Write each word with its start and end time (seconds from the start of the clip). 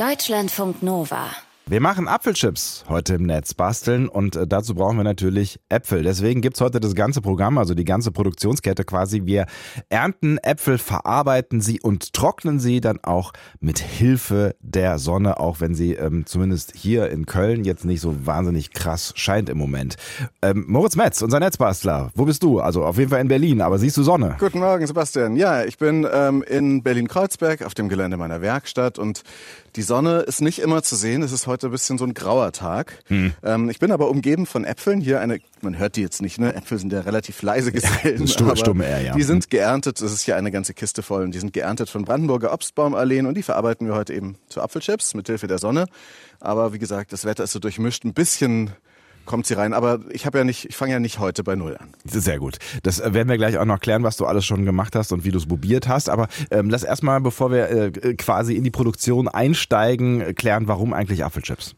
Deutschlandfunk 0.00 0.82
Nova. 0.82 1.49
Wir 1.70 1.80
machen 1.80 2.08
Apfelchips 2.08 2.84
heute 2.88 3.14
im 3.14 3.22
Netz 3.22 3.54
basteln 3.54 4.08
und 4.08 4.34
äh, 4.34 4.44
dazu 4.44 4.74
brauchen 4.74 4.96
wir 4.96 5.04
natürlich 5.04 5.60
Äpfel. 5.68 6.02
Deswegen 6.02 6.40
gibt's 6.40 6.60
heute 6.60 6.80
das 6.80 6.96
ganze 6.96 7.20
Programm, 7.20 7.58
also 7.58 7.74
die 7.74 7.84
ganze 7.84 8.10
Produktionskette 8.10 8.82
quasi. 8.82 9.22
Wir 9.24 9.46
ernten 9.88 10.38
Äpfel, 10.38 10.78
verarbeiten 10.78 11.60
sie 11.60 11.80
und 11.80 12.12
trocknen 12.12 12.58
sie 12.58 12.80
dann 12.80 12.98
auch 13.04 13.32
mit 13.60 13.78
Hilfe 13.78 14.56
der 14.58 14.98
Sonne, 14.98 15.38
auch 15.38 15.60
wenn 15.60 15.76
sie 15.76 15.92
ähm, 15.92 16.26
zumindest 16.26 16.72
hier 16.74 17.08
in 17.08 17.26
Köln 17.26 17.62
jetzt 17.62 17.84
nicht 17.84 18.00
so 18.00 18.26
wahnsinnig 18.26 18.72
krass 18.72 19.12
scheint 19.14 19.48
im 19.48 19.56
Moment. 19.56 19.94
Ähm, 20.42 20.64
Moritz 20.66 20.96
Metz, 20.96 21.22
unser 21.22 21.38
Netzbastler, 21.38 22.10
wo 22.16 22.24
bist 22.24 22.42
du? 22.42 22.58
Also 22.58 22.84
auf 22.84 22.98
jeden 22.98 23.10
Fall 23.10 23.20
in 23.20 23.28
Berlin, 23.28 23.60
aber 23.60 23.78
siehst 23.78 23.96
du 23.96 24.02
Sonne? 24.02 24.34
Guten 24.40 24.58
Morgen, 24.58 24.84
Sebastian. 24.88 25.36
Ja, 25.36 25.62
ich 25.62 25.78
bin 25.78 26.04
ähm, 26.12 26.42
in 26.42 26.82
Berlin-Kreuzberg 26.82 27.62
auf 27.62 27.74
dem 27.74 27.88
Gelände 27.88 28.16
meiner 28.16 28.42
Werkstatt 28.42 28.98
und 28.98 29.22
die 29.76 29.82
Sonne 29.82 30.22
ist 30.22 30.40
nicht 30.40 30.58
immer 30.58 30.82
zu 30.82 30.96
sehen. 30.96 31.22
Es 31.22 31.30
ist 31.30 31.46
heute 31.46 31.59
ein 31.68 31.70
bisschen 31.70 31.98
so 31.98 32.04
ein 32.04 32.14
grauer 32.14 32.52
Tag. 32.52 32.98
Hm. 33.06 33.32
Ähm, 33.42 33.70
ich 33.70 33.78
bin 33.78 33.92
aber 33.92 34.08
umgeben 34.08 34.46
von 34.46 34.64
Äpfeln. 34.64 35.00
Hier 35.00 35.20
eine, 35.20 35.38
man 35.60 35.78
hört 35.78 35.96
die 35.96 36.02
jetzt 36.02 36.22
nicht, 36.22 36.38
ne? 36.38 36.54
Äpfel 36.54 36.78
sind 36.78 36.92
ja 36.92 37.00
relativ 37.00 37.42
leise 37.42 37.72
Gesellen. 37.72 38.20
Ja, 38.20 38.26
stumme, 38.32 38.56
stumme 38.56 38.86
eher, 38.86 39.02
ja. 39.02 39.14
Die 39.14 39.22
sind 39.22 39.50
geerntet. 39.50 40.00
Das 40.00 40.12
ist 40.12 40.22
hier 40.22 40.36
eine 40.36 40.50
ganze 40.50 40.74
Kiste 40.74 41.02
voll. 41.02 41.24
Und 41.24 41.32
die 41.32 41.38
sind 41.38 41.52
geerntet 41.52 41.90
von 41.90 42.04
Brandenburger 42.04 42.52
Obstbaumalleen 42.52 43.26
und 43.26 43.36
die 43.36 43.42
verarbeiten 43.42 43.86
wir 43.86 43.94
heute 43.94 44.14
eben 44.14 44.36
zu 44.48 44.60
Apfelchips 44.60 45.14
mit 45.14 45.26
Hilfe 45.26 45.46
der 45.46 45.58
Sonne. 45.58 45.86
Aber 46.40 46.72
wie 46.72 46.78
gesagt, 46.78 47.12
das 47.12 47.24
Wetter 47.24 47.44
ist 47.44 47.52
so 47.52 47.58
durchmischt. 47.58 48.04
Ein 48.04 48.14
bisschen 48.14 48.70
kommt 49.26 49.46
sie 49.46 49.54
rein. 49.54 49.72
Aber 49.72 50.00
ich 50.10 50.26
habe 50.26 50.38
ja 50.38 50.44
nicht, 50.44 50.66
ich 50.66 50.76
fange 50.76 50.92
ja 50.92 51.00
nicht 51.00 51.18
heute 51.18 51.44
bei 51.44 51.56
Null 51.56 51.76
an. 51.76 51.90
Sehr 52.04 52.38
gut. 52.38 52.58
Das 52.82 53.00
äh, 53.00 53.14
werden 53.14 53.28
wir 53.28 53.36
gleich 53.36 53.58
auch 53.58 53.64
noch 53.64 53.80
klären, 53.80 54.02
was 54.02 54.16
du 54.16 54.26
alles 54.26 54.44
schon 54.44 54.64
gemacht 54.64 54.94
hast 54.94 55.12
und 55.12 55.24
wie 55.24 55.30
du 55.30 55.38
es 55.38 55.46
probiert 55.46 55.88
hast. 55.88 56.08
Aber 56.08 56.28
ähm, 56.50 56.70
lass 56.70 56.82
erstmal, 56.82 57.20
bevor 57.20 57.50
wir 57.50 57.70
äh, 57.70 58.14
quasi 58.14 58.54
in 58.54 58.64
die 58.64 58.70
Produktion 58.70 59.28
einsteigen, 59.28 60.34
klären, 60.34 60.68
warum 60.68 60.92
eigentlich 60.92 61.24
Apfelchips. 61.24 61.74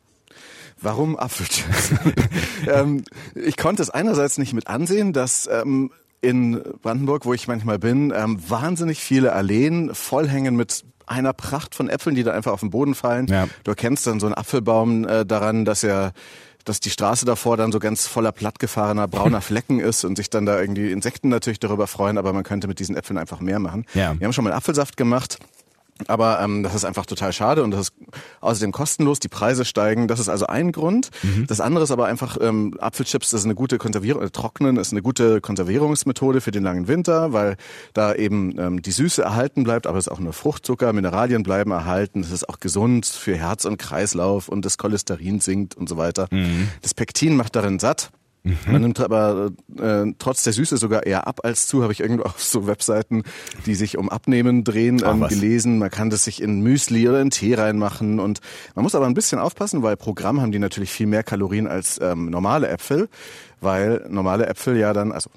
Warum 0.81 1.17
Apfelchips? 1.17 1.93
ähm, 2.67 3.05
ich 3.35 3.57
konnte 3.57 3.83
es 3.83 3.91
einerseits 3.91 4.39
nicht 4.39 4.53
mit 4.53 4.67
ansehen, 4.67 5.13
dass 5.13 5.49
ähm, 5.51 5.91
in 6.21 6.63
Brandenburg, 6.83 7.25
wo 7.25 7.35
ich 7.35 7.49
manchmal 7.49 7.79
bin, 7.79 8.13
ähm, 8.17 8.39
wahnsinnig 8.49 9.01
viele 9.01 9.33
Alleen 9.33 9.95
vollhängen 9.95 10.57
mit 10.57 10.85
einer 11.07 11.33
Pracht 11.33 11.75
von 11.75 11.89
Äpfeln, 11.89 12.15
die 12.15 12.23
da 12.23 12.33
einfach 12.33 12.53
auf 12.53 12.61
den 12.61 12.71
Boden 12.71 12.95
fallen. 12.95 13.27
Ja. 13.27 13.49
Du 13.65 13.73
erkennst 13.73 14.07
dann 14.07 14.21
so 14.21 14.27
einen 14.27 14.35
Apfelbaum 14.35 15.07
äh, 15.07 15.27
daran, 15.27 15.65
dass 15.65 15.83
er 15.83 16.13
dass 16.65 16.81
die 16.81 16.91
Straße 16.91 17.27
davor 17.27 17.57
dann 17.57 17.73
so 17.73 17.79
ganz 17.79 18.07
voller 18.07 18.33
plattgefahrener 18.33 19.09
brauner 19.09 19.41
Flecken 19.43 19.81
ist 19.81 20.05
und 20.05 20.17
sich 20.17 20.31
dann 20.31 20.47
da 20.47 20.61
irgendwie 20.61 20.91
Insekten 20.93 21.29
natürlich 21.29 21.61
darüber 21.61 21.87
freuen, 21.87 22.19
aber 22.19 22.33
man 22.33 22.45
könnte 22.45 22.69
mit 22.69 22.79
diesen 22.79 22.97
Äpfeln 22.97 23.19
einfach 23.19 23.41
mehr 23.41 23.59
machen. 23.59 23.87
Ja. 23.95 24.19
Wir 24.19 24.25
haben 24.25 24.33
schon 24.33 24.45
mal 24.45 24.53
Apfelsaft 24.53 24.97
gemacht. 24.97 25.39
Aber 26.09 26.41
ähm, 26.41 26.63
das 26.63 26.75
ist 26.75 26.85
einfach 26.85 27.07
total 27.07 27.33
schade 27.33 27.63
und 27.63 27.71
das 27.71 27.81
ist 27.81 27.93
außerdem 28.41 28.73
kostenlos. 28.73 29.21
Die 29.21 29.29
Preise 29.29 29.65
steigen. 29.65 30.09
Das 30.09 30.21
ist 30.21 30.29
also 30.29 30.47
ein 30.47 30.73
Grund. 30.73 31.11
Mhm. 31.23 31.47
Das 31.47 31.61
andere 31.61 31.85
ist 31.85 31.91
aber 31.91 32.07
einfach 32.07 32.37
ähm, 32.41 32.77
Apfelchips. 32.79 33.31
Das 33.31 33.41
ist 33.41 33.45
eine 33.45 33.55
gute 33.55 33.79
Konservierung. 33.79 34.23
Äh, 34.23 34.31
Trocknen 34.31 34.77
ist 34.77 34.93
eine 34.93 35.03
gute 35.03 35.41
Konservierungsmethode 35.41 36.41
für 36.41 36.51
den 36.51 36.63
langen 36.63 36.89
Winter, 36.89 37.33
weil 37.33 37.57
da 37.95 38.15
eben 38.15 38.59
ähm, 38.59 38.83
die 38.83 38.93
Süße 38.93 39.23
erhalten 39.23 39.65
bleibt, 39.65 39.87
aber 39.87 39.99
es 39.99 40.07
ist 40.07 40.13
auch 40.13 40.21
nur 40.21 40.33
Fruchtzucker, 40.33 40.93
Mineralien 40.93 41.43
bleiben 41.43 41.71
erhalten. 41.71 42.21
Es 42.21 42.31
ist 42.31 42.49
auch 42.49 42.61
gesund 42.61 43.07
für 43.07 43.37
Herz 43.37 43.65
und 43.65 43.79
Kreislauf 43.79 44.49
und 44.49 44.65
das 44.65 44.79
Cholesterin 44.79 45.41
sinkt 45.41 45.77
und 45.77 45.89
so 45.89 45.97
weiter. 45.97 46.29
Mhm. 46.31 46.69
Das 46.83 46.95
Pektin 46.95 47.37
macht 47.37 47.57
darin 47.57 47.79
satt. 47.79 48.11
Mhm. 48.45 48.57
Man 48.67 48.83
nimmt 48.83 49.01
aber 49.01 49.51
äh, 49.79 50.13
trotz 50.19 50.43
der 50.43 50.53
Süße 50.53 50.77
sogar 50.77 51.07
eher 51.07 51.27
ab 51.27 51.41
als 51.45 51.67
zu, 51.67 51.83
habe 51.83 51.93
ich 51.93 52.01
irgendwo 52.01 52.25
auf 52.25 52.43
so 52.43 52.67
Webseiten, 52.67 53.23
die 53.67 53.75
sich 53.75 53.99
um 53.99 54.09
Abnehmen 54.09 54.65
drehen, 54.65 55.03
ähm, 55.05 55.27
gelesen. 55.29 55.79
Man 55.79 55.91
kann 55.91 56.11
das 56.11 56.25
sich 56.25 56.43
in 56.43 56.61
Müsli 56.61 57.09
oder 57.09 57.21
in 57.21 57.31
Tee 57.31 57.55
reinmachen 57.55 58.19
und 58.19 58.41
man 58.75 58.83
muss 58.83 58.95
aber 58.95 59.07
ein 59.07 59.15
bisschen 59.15 59.39
aufpassen, 59.39 59.83
weil 59.83 59.97
Programm 59.97 60.41
haben 60.41 60.53
die 60.53 60.59
natürlich 60.59 60.91
viel 60.91 61.07
mehr 61.07 61.23
Kalorien 61.23 61.67
als 61.67 62.01
ähm, 62.03 62.31
normale 62.31 62.69
Äpfel, 62.69 63.09
weil 63.61 64.07
normale 64.09 64.47
Äpfel 64.47 64.77
ja 64.77 64.93
dann, 64.93 65.13
also 65.13 65.31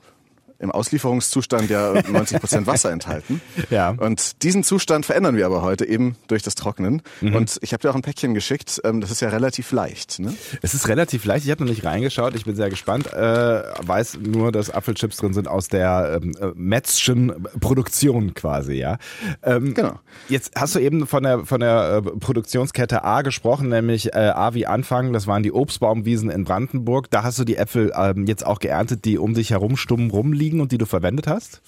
im 0.60 0.72
Auslieferungszustand 0.72 1.70
ja 1.70 1.94
90 2.10 2.40
Prozent 2.40 2.68
Wasser 2.68 2.92
enthalten. 2.92 3.42
Ja. 3.70 3.90
Und 3.90 4.44
diesen 4.44 4.64
Zustand 4.64 5.06
verändern 5.06 5.36
wir 5.36 5.46
aber 5.46 5.62
heute 5.62 5.88
eben 5.88 6.16
durch 6.28 6.44
das 6.44 6.56
Trocknen. 6.56 7.02
Mhm. 7.22 7.36
Und 7.36 7.58
ich 7.62 7.74
habe 7.74 7.82
dir 7.82 7.90
auch 7.90 7.96
ein 7.96 8.02
Päckchen 8.02 8.34
geschickt. 8.34 8.82
Ähm, 8.84 9.02
das 9.02 9.12
ist 9.12 9.22
ja 9.22 9.30
relativ 9.30 9.72
leicht. 9.72 10.20
Ne? 10.20 10.34
Es 10.62 10.74
ist 10.74 10.88
relativ 10.88 11.26
leicht. 11.26 11.46
Ich 11.46 11.52
habe 11.52 11.64
noch 11.64 11.70
nicht 11.70 11.84
reingeschaut. 11.84 12.36
Ich 12.36 12.46
bin 12.46 12.56
sehr 12.56 12.70
gespannt. 12.70 13.12
Äh, 13.14 13.18
weiß 13.18 14.20
nur, 14.22 14.52
dass 14.52 14.70
Apfelchips 14.70 15.18
drin 15.18 15.34
sind 15.34 15.48
aus 15.48 15.68
der 15.68 16.20
ähm, 16.22 16.36
äh, 16.40 16.48
Metzschen 16.56 17.34
Produktion 17.60 18.34
quasi. 18.34 18.74
Ja. 18.74 18.98
Ähm, 19.44 19.74
genau. 19.74 20.00
Jetzt 20.30 20.54
hast 20.56 20.76
du 20.76 20.80
eben 20.80 21.08
von 21.08 21.24
der 21.24 21.46
von 21.46 21.60
der 21.60 22.02
äh, 22.06 22.10
Produktionskette 22.20 23.04
A 23.04 23.22
gesprochen, 23.22 23.70
nämlich 23.70 24.14
äh, 24.14 24.32
A 24.34 24.54
wie 24.54 24.66
Anfang. 24.66 25.14
Das 25.14 25.28
waren 25.28 25.44
die 25.44 25.52
Obstbaumwiesen 25.52 26.30
in 26.30 26.44
Brandenburg. 26.44 27.10
Da 27.10 27.24
hast 27.24 27.40
du 27.40 27.44
die 27.44 27.58
Äpfel 27.58 27.92
ähm, 27.96 28.26
jetzt 28.26 28.46
auch 28.46 28.60
geerntet, 28.60 29.06
die 29.06 29.18
um 29.18 29.34
dich 29.34 29.52
herum 29.52 29.78
stumm 29.78 30.10
rumliegen 30.10 30.45
liegen 30.46 30.62
und 30.62 30.72
die 30.72 30.78
du 30.78 30.86
verwendet 30.86 31.28
hast? 31.28 31.62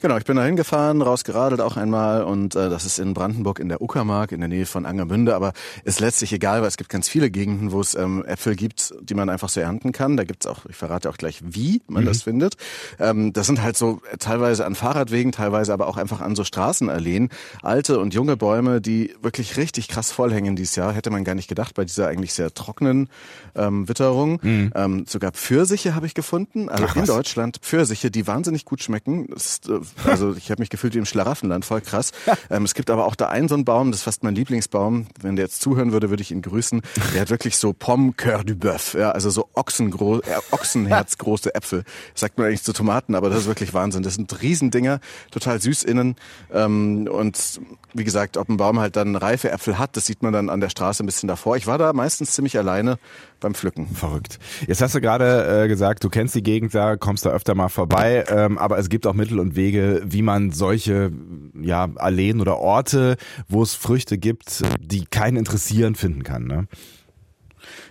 Genau, 0.00 0.16
ich 0.16 0.24
bin 0.24 0.36
da 0.36 0.44
hingefahren, 0.44 1.02
rausgeradelt 1.02 1.60
auch 1.60 1.76
einmal 1.76 2.24
und 2.24 2.54
äh, 2.54 2.70
das 2.70 2.84
ist 2.84 2.98
in 2.98 3.14
Brandenburg 3.14 3.58
in 3.58 3.68
der 3.68 3.82
Uckermark 3.82 4.32
in 4.32 4.40
der 4.40 4.48
Nähe 4.48 4.66
von 4.66 4.86
Angermünde, 4.86 5.34
aber 5.34 5.52
ist 5.84 6.00
letztlich 6.00 6.32
egal, 6.32 6.62
weil 6.62 6.68
es 6.68 6.76
gibt 6.76 6.90
ganz 6.90 7.08
viele 7.08 7.30
Gegenden, 7.30 7.70
wo 7.72 7.80
es 7.80 7.94
ähm, 7.94 8.24
Äpfel 8.24 8.56
gibt, 8.56 8.94
die 9.02 9.14
man 9.14 9.28
einfach 9.28 9.48
so 9.48 9.60
ernten 9.60 9.92
kann. 9.92 10.16
Da 10.16 10.24
gibt's 10.24 10.46
auch, 10.46 10.64
ich 10.66 10.76
verrate 10.76 11.10
auch 11.10 11.18
gleich, 11.18 11.40
wie 11.44 11.82
man 11.86 12.04
mhm. 12.04 12.08
das 12.08 12.22
findet. 12.22 12.56
Ähm, 12.98 13.32
das 13.32 13.46
sind 13.46 13.62
halt 13.62 13.76
so 13.76 14.00
teilweise 14.18 14.64
an 14.64 14.74
Fahrradwegen, 14.74 15.32
teilweise 15.32 15.72
aber 15.72 15.86
auch 15.86 15.98
einfach 15.98 16.20
an 16.20 16.34
so 16.34 16.44
Straßenalleen, 16.44 17.28
alte 17.62 18.00
und 18.00 18.14
junge 18.14 18.36
Bäume, 18.36 18.80
die 18.80 19.14
wirklich 19.20 19.56
richtig 19.56 19.88
krass 19.88 20.10
vollhängen 20.12 20.56
dieses 20.56 20.76
Jahr. 20.76 20.92
Hätte 20.92 21.10
man 21.10 21.24
gar 21.24 21.34
nicht 21.34 21.48
gedacht 21.48 21.74
bei 21.74 21.84
dieser 21.84 22.08
eigentlich 22.08 22.32
sehr 22.32 22.52
trockenen 22.54 23.08
ähm, 23.54 23.88
Witterung. 23.88 24.38
Mhm. 24.42 24.72
Ähm, 24.74 25.04
sogar 25.06 25.32
Pfirsiche 25.32 25.94
habe 25.94 26.06
ich 26.06 26.14
gefunden, 26.14 26.68
also 26.68 26.86
Ach, 26.88 26.96
in? 26.96 27.04
Deutschland 27.04 27.58
Pfirsiche, 27.58 28.10
die 28.10 28.26
wahnsinnig 28.26 28.64
gut 28.64 28.82
schmecken. 28.82 29.26
Das 29.28 29.49
ist, 29.50 29.68
äh, 29.68 29.80
also 30.04 30.34
ich 30.34 30.50
habe 30.50 30.62
mich 30.62 30.70
gefühlt 30.70 30.94
wie 30.94 30.98
im 30.98 31.06
Schlaraffenland, 31.06 31.64
voll 31.64 31.80
krass. 31.80 32.12
ähm, 32.50 32.64
es 32.64 32.74
gibt 32.74 32.90
aber 32.90 33.06
auch 33.06 33.14
da 33.14 33.28
einen 33.28 33.48
so 33.48 33.54
einen 33.54 33.64
Baum, 33.64 33.90
das 33.90 34.00
ist 34.00 34.04
fast 34.04 34.22
mein 34.22 34.34
Lieblingsbaum. 34.34 35.06
Wenn 35.20 35.36
der 35.36 35.46
jetzt 35.46 35.60
zuhören 35.60 35.92
würde, 35.92 36.10
würde 36.10 36.22
ich 36.22 36.30
ihn 36.30 36.42
grüßen. 36.42 36.82
Der 37.14 37.22
hat 37.22 37.30
wirklich 37.30 37.56
so 37.56 37.72
Pomme 37.72 38.12
Coeur 38.16 38.44
du 38.44 38.54
Bœuf, 38.54 38.98
ja, 38.98 39.10
also 39.10 39.30
so 39.30 39.48
Ochsengro 39.54 40.20
äh, 40.20 40.22
Ochsenherzgroße 40.50 41.54
Äpfel. 41.54 41.84
Das 42.12 42.20
sagt 42.20 42.38
man 42.38 42.46
eigentlich 42.46 42.62
zu 42.62 42.72
Tomaten, 42.72 43.14
aber 43.14 43.30
das 43.30 43.40
ist 43.40 43.46
wirklich 43.46 43.74
Wahnsinn. 43.74 44.02
Das 44.02 44.14
sind 44.14 44.40
Riesendinger, 44.42 45.00
total 45.30 45.60
süß 45.60 45.82
innen. 45.84 46.16
Ähm, 46.52 47.08
und 47.10 47.60
wie 47.94 48.04
gesagt, 48.04 48.36
ob 48.36 48.48
ein 48.48 48.56
Baum 48.56 48.80
halt 48.80 48.96
dann 48.96 49.16
reife 49.16 49.50
Äpfel 49.50 49.78
hat, 49.78 49.96
das 49.96 50.06
sieht 50.06 50.22
man 50.22 50.32
dann 50.32 50.48
an 50.48 50.60
der 50.60 50.68
Straße 50.68 51.02
ein 51.02 51.06
bisschen 51.06 51.28
davor. 51.28 51.56
Ich 51.56 51.66
war 51.66 51.78
da 51.78 51.92
meistens 51.92 52.32
ziemlich 52.32 52.56
alleine 52.58 52.98
beim 53.40 53.54
Pflücken. 53.54 53.88
Verrückt. 53.88 54.38
Jetzt 54.66 54.82
hast 54.82 54.94
du 54.94 55.00
gerade 55.00 55.64
äh, 55.64 55.68
gesagt, 55.68 56.04
du 56.04 56.08
kennst 56.08 56.34
die 56.34 56.42
Gegend 56.42 56.74
da, 56.74 56.96
kommst 56.96 57.26
da 57.26 57.30
öfter 57.30 57.54
mal 57.54 57.68
vorbei, 57.68 58.24
ähm, 58.28 58.58
aber 58.58 58.78
es 58.78 58.88
gibt 58.88 59.06
auch 59.06 59.14
Mittel 59.14 59.39
und 59.40 59.56
Wege, 59.56 60.02
wie 60.04 60.22
man 60.22 60.52
solche 60.52 61.12
ja, 61.60 61.88
Alleen 61.96 62.40
oder 62.40 62.58
Orte, 62.58 63.16
wo 63.48 63.62
es 63.62 63.74
Früchte 63.74 64.18
gibt, 64.18 64.62
die 64.80 65.04
keinen 65.06 65.36
interessieren, 65.36 65.94
finden 65.94 66.22
kann. 66.22 66.46
Ne? 66.46 66.66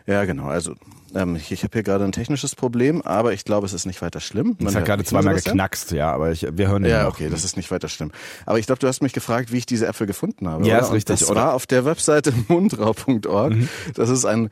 Ja, 0.07 0.25
genau. 0.25 0.45
Also 0.45 0.75
ähm, 1.15 1.35
ich, 1.35 1.51
ich 1.51 1.63
habe 1.63 1.73
hier 1.73 1.83
gerade 1.83 2.03
ein 2.03 2.11
technisches 2.11 2.55
Problem, 2.55 3.01
aber 3.01 3.33
ich 3.33 3.43
glaube, 3.45 3.65
es 3.65 3.73
ist 3.73 3.85
nicht 3.85 4.01
weiter 4.01 4.19
schlimm. 4.19 4.55
Man 4.59 4.67
es 4.67 4.75
hat 4.75 4.85
gerade 4.85 5.03
zweimal 5.03 5.35
geknackst, 5.35 5.91
ja, 5.91 6.11
aber 6.11 6.31
ich, 6.31 6.45
wir 6.51 6.67
hören 6.67 6.85
Ja, 6.85 7.07
okay, 7.07 7.29
das 7.29 7.43
ist 7.43 7.57
nicht 7.57 7.71
weiter 7.71 7.87
schlimm. 7.87 8.11
Aber 8.45 8.59
ich 8.59 8.65
glaube, 8.65 8.79
du 8.79 8.87
hast 8.87 9.01
mich 9.01 9.13
gefragt, 9.13 9.51
wie 9.51 9.57
ich 9.57 9.65
diese 9.65 9.87
Äpfel 9.87 10.07
gefunden 10.07 10.47
habe. 10.47 10.65
Ja, 10.65 10.77
oder? 10.77 10.85
ist 10.85 10.93
richtig. 10.93 11.19
das 11.19 11.29
oder? 11.29 11.41
war 11.41 11.53
auf 11.53 11.67
der 11.67 11.85
Webseite 11.85 12.33
mundrau.org. 12.47 13.53
Mhm. 13.53 13.69
Das 13.95 14.09
ist 14.09 14.25
ein 14.25 14.49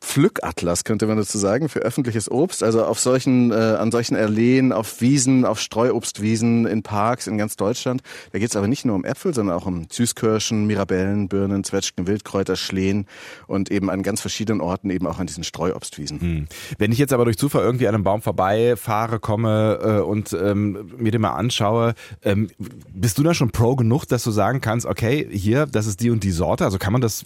Pflückatlas, 0.00 0.84
könnte 0.84 1.06
man 1.06 1.16
dazu 1.16 1.38
sagen, 1.38 1.68
für 1.68 1.80
öffentliches 1.80 2.30
Obst. 2.30 2.62
Also 2.62 2.84
auf 2.84 3.00
solchen, 3.00 3.50
äh, 3.50 3.54
an 3.54 3.90
solchen 3.90 4.14
Erlehen, 4.14 4.72
auf 4.72 5.00
Wiesen, 5.00 5.44
auf 5.44 5.60
Streuobstwiesen, 5.60 6.66
in 6.66 6.82
Parks 6.82 7.26
in 7.26 7.36
ganz 7.36 7.56
Deutschland. 7.56 8.02
Da 8.32 8.38
geht 8.38 8.50
es 8.50 8.56
aber 8.56 8.68
nicht 8.68 8.84
nur 8.84 8.94
um 8.94 9.04
Äpfel, 9.04 9.34
sondern 9.34 9.56
auch 9.56 9.66
um 9.66 9.86
Süßkirschen, 9.90 10.66
Mirabellen, 10.66 11.28
Birnen, 11.28 11.64
Zwetschgen, 11.64 12.06
Wildkräuter, 12.06 12.56
Schlehen 12.56 13.06
und 13.46 13.70
eben 13.70 13.90
an 13.90 14.02
ganz 14.02 14.20
verschiedenen 14.20 14.60
Orten 14.60 14.90
eben 14.90 15.06
auch 15.06 15.18
an 15.18 15.26
diesen 15.26 15.44
Streuobstwiesen. 15.44 16.20
Hm. 16.20 16.46
Wenn 16.78 16.92
ich 16.92 16.98
jetzt 16.98 17.12
aber 17.12 17.24
durch 17.24 17.36
Zufall 17.36 17.62
irgendwie 17.62 17.88
an 17.88 17.94
einem 17.94 18.04
Baum 18.04 18.22
vorbeifahre, 18.22 19.18
komme 19.18 19.78
äh, 19.82 20.00
und 20.00 20.32
ähm, 20.32 20.92
mir 20.96 21.10
den 21.10 21.20
mal 21.20 21.34
anschaue, 21.34 21.94
ähm, 22.22 22.48
bist 22.94 23.18
du 23.18 23.22
da 23.22 23.34
schon 23.34 23.50
Pro 23.50 23.76
genug, 23.76 24.06
dass 24.06 24.22
du 24.22 24.30
sagen 24.30 24.60
kannst, 24.60 24.86
okay, 24.86 25.28
hier, 25.30 25.66
das 25.66 25.86
ist 25.86 26.00
die 26.00 26.10
und 26.10 26.22
die 26.22 26.30
Sorte? 26.30 26.64
Also 26.64 26.78
kann 26.78 26.92
man 26.92 27.02
das 27.02 27.24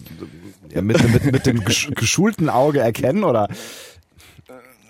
mit, 0.81 1.13
mit, 1.13 1.31
mit 1.31 1.45
dem 1.45 1.63
geschulten 1.63 2.49
Auge 2.49 2.79
erkennen 2.79 3.23
oder? 3.23 3.47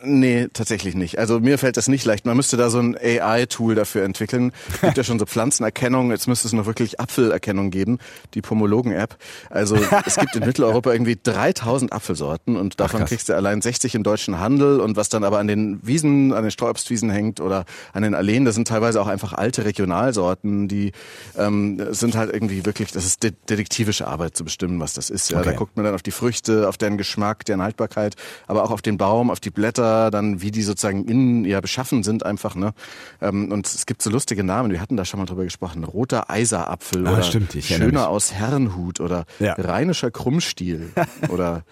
Nee, 0.05 0.49
tatsächlich 0.51 0.95
nicht. 0.95 1.17
Also 1.17 1.39
mir 1.39 1.57
fällt 1.57 1.77
das 1.77 1.87
nicht 1.87 2.03
leicht. 2.03 2.25
Man 2.25 2.35
müsste 2.35 2.57
da 2.57 2.69
so 2.69 2.79
ein 2.79 2.97
AI-Tool 2.97 3.73
dafür 3.73 4.03
entwickeln. 4.03 4.51
Es 4.73 4.81
gibt 4.81 4.97
ja 4.97 5.03
schon 5.03 5.17
so 5.17 5.25
Pflanzenerkennung. 5.25 6.11
Jetzt 6.11 6.27
müsste 6.27 6.45
es 6.47 6.53
noch 6.53 6.65
wirklich 6.65 6.99
Apfelerkennung 6.99 7.71
geben, 7.71 7.99
die 8.33 8.41
Pomologen-App. 8.41 9.15
Also 9.49 9.77
es 10.05 10.17
gibt 10.17 10.35
in 10.35 10.45
Mitteleuropa 10.45 10.91
irgendwie 10.91 11.17
3000 11.21 11.93
Apfelsorten 11.93 12.57
und 12.57 12.81
davon 12.81 13.03
Ach, 13.03 13.07
kriegst 13.07 13.29
du 13.29 13.35
allein 13.35 13.61
60 13.61 13.95
im 13.95 14.03
deutschen 14.03 14.39
Handel 14.39 14.81
und 14.81 14.97
was 14.97 15.07
dann 15.07 15.23
aber 15.23 15.39
an 15.39 15.47
den 15.47 15.79
Wiesen, 15.87 16.33
an 16.33 16.43
den 16.43 16.51
Streuobstwiesen 16.51 17.09
hängt 17.09 17.39
oder 17.39 17.63
an 17.93 18.03
den 18.03 18.13
Alleen, 18.13 18.43
das 18.43 18.55
sind 18.55 18.67
teilweise 18.67 19.01
auch 19.01 19.07
einfach 19.07 19.31
alte 19.31 19.63
Regionalsorten, 19.63 20.67
die 20.67 20.91
ähm, 21.37 21.81
sind 21.91 22.15
halt 22.15 22.33
irgendwie 22.33 22.65
wirklich, 22.65 22.91
das 22.91 23.05
ist 23.05 23.23
de 23.23 23.31
detektivische 23.49 24.05
Arbeit 24.07 24.35
zu 24.35 24.43
bestimmen, 24.43 24.81
was 24.81 24.93
das 24.93 25.09
ist. 25.09 25.31
Ja, 25.31 25.39
okay. 25.39 25.51
da 25.51 25.55
guckt 25.55 25.77
man 25.77 25.85
dann 25.85 25.95
auf 25.95 26.03
die 26.03 26.11
Früchte, 26.11 26.67
auf 26.67 26.77
deren 26.77 26.97
Geschmack, 26.97 27.45
deren 27.45 27.61
Haltbarkeit, 27.61 28.15
aber 28.47 28.63
auch 28.63 28.71
auf 28.71 28.81
den 28.81 28.97
Baum, 28.97 29.31
auf 29.31 29.39
die 29.39 29.49
Blätter 29.49 29.92
dann 30.11 30.41
wie 30.41 30.51
die 30.51 30.61
sozusagen 30.63 31.05
innen 31.05 31.45
ja 31.45 31.61
beschaffen 31.61 32.03
sind 32.03 32.25
einfach. 32.25 32.55
Ne? 32.55 32.73
Ähm, 33.21 33.51
und 33.51 33.67
es 33.67 33.85
gibt 33.85 34.01
so 34.01 34.09
lustige 34.09 34.43
Namen, 34.43 34.71
wir 34.71 34.81
hatten 34.81 34.97
da 34.97 35.05
schon 35.05 35.19
mal 35.19 35.25
drüber 35.25 35.43
gesprochen. 35.43 35.83
Roter 35.83 36.29
Eiserapfel 36.29 37.07
ah, 37.07 37.13
oder 37.13 37.23
stimmt, 37.23 37.53
Schöner 37.61 38.09
aus 38.09 38.33
Herrenhut 38.33 38.99
oder 38.99 39.25
ja. 39.39 39.53
Rheinischer 39.53 40.11
Krummstiel 40.11 40.91
oder 41.29 41.63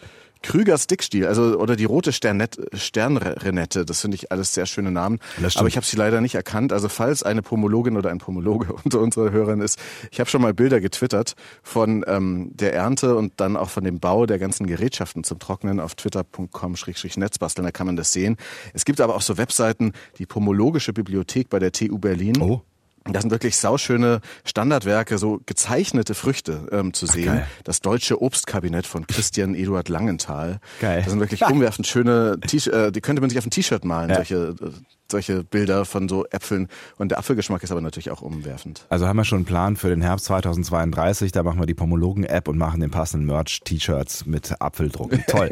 Krüger 0.41 0.77
Stickstiel, 0.77 1.27
also 1.27 1.57
oder 1.57 1.75
die 1.75 1.85
rote 1.85 2.11
Sternette, 2.11 2.65
Sternrenette, 2.73 3.85
das 3.85 4.01
finde 4.01 4.15
ich 4.15 4.31
alles 4.31 4.53
sehr 4.53 4.65
schöne 4.65 4.91
Namen. 4.91 5.19
Aber 5.55 5.67
ich 5.67 5.75
habe 5.75 5.85
sie 5.85 5.97
leider 5.97 6.21
nicht 6.21 6.35
erkannt. 6.35 6.73
Also 6.73 6.89
falls 6.89 7.23
eine 7.23 7.41
Pomologin 7.41 7.97
oder 7.97 8.09
ein 8.09 8.17
Pomologe 8.17 8.73
unter 8.83 8.99
unseren 8.99 9.31
Hörern 9.31 9.61
ist, 9.61 9.79
ich 10.11 10.19
habe 10.19 10.29
schon 10.29 10.41
mal 10.41 10.53
Bilder 10.53 10.81
getwittert 10.81 11.35
von 11.63 12.03
ähm, 12.07 12.51
derErnte 12.55 13.15
und 13.15 13.33
dann 13.37 13.55
auch 13.55 13.69
von 13.69 13.83
dem 13.83 13.99
Bau 13.99 14.25
der 14.25 14.39
ganzen 14.39 14.65
Gerätschaften 14.65 15.23
zum 15.23 15.39
Trocknen 15.39 15.79
auf 15.79 15.95
twitter.com-netzbasteln, 15.95 17.65
da 17.65 17.71
kann 17.71 17.85
man 17.85 17.95
das 17.95 18.11
sehen. 18.11 18.37
Es 18.73 18.85
gibt 18.85 18.99
aber 19.01 19.15
auch 19.15 19.21
so 19.21 19.37
Webseiten, 19.37 19.93
die 20.17 20.25
Pomologische 20.25 20.93
Bibliothek 20.93 21.49
bei 21.49 21.59
der 21.59 21.71
TU 21.71 21.97
Berlin. 21.99 22.41
Oh. 22.41 22.61
Das 23.05 23.23
sind 23.23 23.31
wirklich 23.31 23.57
sauschöne 23.57 24.21
Standardwerke, 24.45 25.17
so 25.17 25.41
gezeichnete 25.45 26.13
Früchte 26.13 26.67
ähm, 26.71 26.93
zu 26.93 27.07
sehen. 27.07 27.41
Ach, 27.43 27.63
das 27.63 27.81
deutsche 27.81 28.21
Obstkabinett 28.21 28.85
von 28.85 29.07
Christian 29.07 29.55
Eduard 29.55 29.89
Langenthal. 29.89 30.59
Geil. 30.79 31.01
Das 31.01 31.09
sind 31.09 31.19
wirklich 31.19 31.43
umwerfend 31.43 31.87
schöne 31.87 32.37
T-Shirts, 32.39 32.77
äh, 32.77 32.91
die 32.91 33.01
könnte 33.01 33.21
man 33.21 33.29
sich 33.29 33.39
auf 33.39 33.45
ein 33.45 33.49
T-Shirt 33.49 33.85
malen, 33.85 34.11
ja. 34.11 34.17
solche 34.17 34.55
äh, 34.61 34.71
solche 35.11 35.43
Bilder 35.43 35.85
von 35.85 36.09
so 36.09 36.25
Äpfeln. 36.31 36.67
Und 36.97 37.11
der 37.11 37.19
Apfelgeschmack 37.19 37.63
ist 37.63 37.71
aber 37.71 37.81
natürlich 37.81 38.11
auch 38.11 38.21
umwerfend. 38.21 38.85
Also 38.89 39.07
haben 39.07 39.17
wir 39.17 39.25
schon 39.25 39.39
einen 39.39 39.45
Plan 39.45 39.75
für 39.75 39.89
den 39.89 40.01
Herbst 40.01 40.25
2032. 40.25 41.31
Da 41.31 41.43
machen 41.43 41.59
wir 41.59 41.65
die 41.65 41.73
Pomologen-App 41.73 42.47
und 42.47 42.57
machen 42.57 42.81
den 42.81 42.91
passenden 42.91 43.27
Merch-T-Shirts 43.27 44.25
mit 44.25 44.59
Apfeldruck. 44.59 45.11
Toll. 45.27 45.49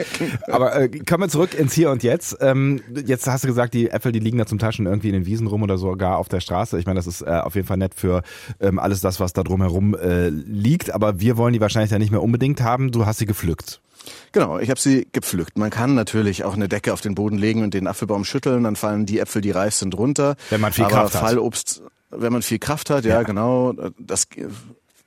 aber 0.48 0.76
äh, 0.76 0.90
kommen 0.90 1.24
wir 1.24 1.30
zurück 1.30 1.54
ins 1.54 1.74
Hier 1.74 1.92
und 1.92 2.04
Jetzt. 2.04 2.38
Ähm, 2.42 2.82
jetzt 3.06 3.28
hast 3.28 3.44
du 3.44 3.48
gesagt, 3.48 3.74
die 3.74 3.90
Äpfel, 3.90 4.12
die 4.12 4.20
liegen 4.20 4.38
da 4.38 4.46
zum 4.46 4.60
Taschen 4.60 4.86
irgendwie 4.86 5.10
in 5.10 5.14
den 5.14 5.26
Wiesen 5.26 5.48
rum 5.48 5.64
oder 5.64 5.78
sogar 5.78 6.18
auf 6.18 6.30
der 6.30 6.40
Straße. 6.40 6.80
Ich 6.80 6.86
meine, 6.86 6.98
das 6.98 7.08
ist 7.08 7.22
äh, 7.22 7.30
auf 7.30 7.56
jeden 7.56 7.68
Fall 7.68 7.78
nett 7.78 7.94
für 7.96 8.24
ähm, 8.60 8.80
alles 8.80 9.02
das, 9.02 9.20
was 9.20 9.34
da 9.34 9.44
drumherum 9.44 9.96
äh, 9.96 10.30
liegt. 10.30 10.94
Aber 10.94 11.20
wir 11.20 11.38
wollen 11.38 11.54
die 11.54 11.62
wahrscheinlich 11.62 11.92
ja 11.92 12.00
nicht 12.00 12.12
mehr 12.12 12.24
unbedingt 12.24 12.62
haben. 12.62 12.92
Du 12.92 13.06
hast 13.06 13.20
sie 13.20 13.26
gepflückt. 13.26 13.82
Genau, 14.32 14.60
ich 14.60 14.70
habe 14.70 14.80
sie 14.80 15.08
gepflückt. 15.12 15.58
Man 15.58 15.70
kann 15.70 15.96
natürlich 15.96 16.44
auch 16.44 16.54
eine 16.54 16.68
Decke 16.68 16.94
auf 16.94 17.02
den 17.02 17.16
Boden 17.16 17.38
legen 17.38 17.64
und 17.64 17.74
den 17.74 17.88
Apfelbaum 17.88 18.26
schütteln, 18.26 18.64
dann 18.64 18.76
fallen 18.76 19.06
die 19.06 19.20
Äpfel, 19.20 19.42
die 19.42 19.52
reif 19.52 19.76
sind, 19.76 19.98
runter. 19.98 20.36
Wenn 20.50 20.62
man 20.62 20.72
viel 20.72 20.86
Aber 20.86 20.94
Kraft 20.94 21.16
hat. 21.16 21.22
Fallobst, 21.22 21.82
wenn 22.10 22.32
man 22.34 22.42
viel 22.42 22.60
Kraft 22.60 22.90
hat, 22.90 23.06
ja, 23.06 23.16
ja. 23.16 23.24
genau. 23.24 23.74
Das 23.98 24.28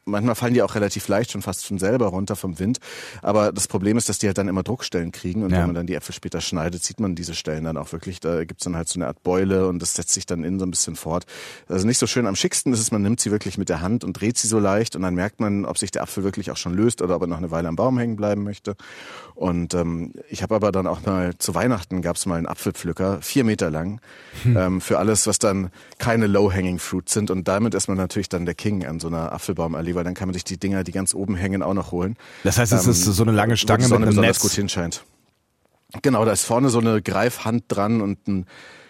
Manchmal 0.05 0.35
fallen 0.35 0.55
die 0.55 0.63
auch 0.63 0.75
relativ 0.75 1.09
leicht 1.09 1.31
schon 1.31 1.43
fast 1.43 1.67
von 1.67 1.79
selber 1.79 2.07
runter 2.07 2.37
vom 2.37 2.59
Wind. 2.59 2.79
Aber 3.23 3.53
das 3.53 3.69
Problem 3.69 3.97
ist, 3.97 4.09
dass 4.09 4.19
die 4.19 4.27
halt 4.27 4.39
dann 4.39 4.49
immer 4.49 4.63
Druckstellen 4.63 5.13
kriegen. 5.13 5.43
Und 5.43 5.51
ja. 5.51 5.59
wenn 5.59 5.67
man 5.67 5.75
dann 5.75 5.87
die 5.87 5.95
Äpfel 5.95 6.15
später 6.15 6.41
schneidet, 6.41 6.83
sieht 6.83 7.01
man 7.01 7.15
diese 7.15 7.35
Stellen 7.35 7.65
dann 7.65 7.77
auch 7.77 7.93
wirklich. 7.93 8.21
Da 8.21 8.45
gibt's 8.45 8.65
dann 8.65 8.77
halt 8.77 8.89
so 8.89 8.99
eine 8.99 9.07
Art 9.07 9.23
Beule 9.23 9.69
und 9.69 9.81
das 9.81 9.95
setzt 9.95 10.13
sich 10.13 10.27
dann 10.27 10.45
innen 10.45 10.59
so 10.59 10.67
ein 10.67 10.71
bisschen 10.71 10.97
fort. 10.97 11.25
Also 11.69 11.87
nicht 11.87 11.99
so 11.99 12.07
schön. 12.07 12.27
Am 12.27 12.37
schicksten 12.37 12.73
ist 12.73 12.81
es, 12.81 12.91
man 12.91 13.03
nimmt 13.03 13.21
sie 13.21 13.31
wirklich 13.31 13.59
mit 13.59 13.69
der 13.69 13.81
Hand 13.81 14.05
und 14.05 14.15
dreht 14.15 14.39
sie 14.39 14.49
so 14.49 14.59
leicht 14.59 14.97
und 14.97 15.03
dann 15.03 15.15
merkt 15.15 15.41
man, 15.41 15.65
ob 15.65 15.79
sich 15.79 15.91
der 15.91 16.03
Apfel 16.03 16.25
wirklich 16.25 16.51
auch 16.51 16.57
schon 16.57 16.75
löst 16.75 17.03
oder 17.03 17.17
ob 17.17 17.23
er 17.23 17.29
noch 17.29 17.39
eine 17.39 17.51
Weile 17.51 17.69
am 17.69 17.77
Baum 17.77 17.99
hängen 17.99 18.17
bleiben 18.17 18.43
möchte. 18.43 18.77
Und 19.35 19.75
ähm, 19.75 20.13
ich 20.29 20.43
habe 20.43 20.55
aber 20.55 20.73
dann 20.73 20.87
auch 20.87 21.05
mal 21.07 21.37
zu 21.39 21.55
Weihnachten 21.55 22.03
gab's 22.03 22.27
mal 22.27 22.37
einen 22.37 22.47
Apfelpflücker, 22.47 23.23
vier 23.23 23.45
Meter 23.45 23.71
lang, 23.71 24.01
hm. 24.43 24.57
ähm, 24.57 24.81
für 24.81 24.99
alles, 24.99 25.27
was 25.27 25.39
dann 25.39 25.71
keine 25.99 26.27
Low-Hanging 26.27 26.79
Fruit 26.79 27.09
sind. 27.09 27.31
Und 27.31 27.49
damit 27.49 27.75
ist 27.75 27.89
man 27.89 27.97
natürlich 27.97 28.29
dann 28.29 28.45
der 28.45 28.55
King 28.55 28.85
an 28.85 29.01
so 29.01 29.09
einer 29.09 29.33
Apfelbaumallee, 29.33 29.92
weil 29.95 30.05
dann 30.05 30.15
kann 30.15 30.29
man 30.29 30.35
sich 30.35 30.45
die 30.45 30.59
Dinger, 30.59 30.85
die 30.85 30.93
ganz 30.93 31.15
oben 31.15 31.35
hängen, 31.35 31.63
auch 31.63 31.75
noch 31.75 31.93
holen. 31.93 32.17
Das 32.45 32.59
heißt, 32.59 32.73
es 32.73 32.85
ähm, 32.85 32.91
ist 32.91 33.05
so 33.05 33.23
eine 33.23 33.33
lange 33.33 33.57
Stange 33.57 33.89
mit 33.89 33.93
einem 33.93 34.15
Netz. 34.17 34.41
gut 34.41 34.53
hinscheint. 34.53 35.05
Genau, 36.01 36.25
da 36.25 36.33
ist 36.33 36.45
vorne 36.45 36.71
so 36.71 36.79
eine 36.79 37.03
Greifhand 37.03 37.65
dran 37.69 38.01
und 38.01 38.27
ein 38.27 38.47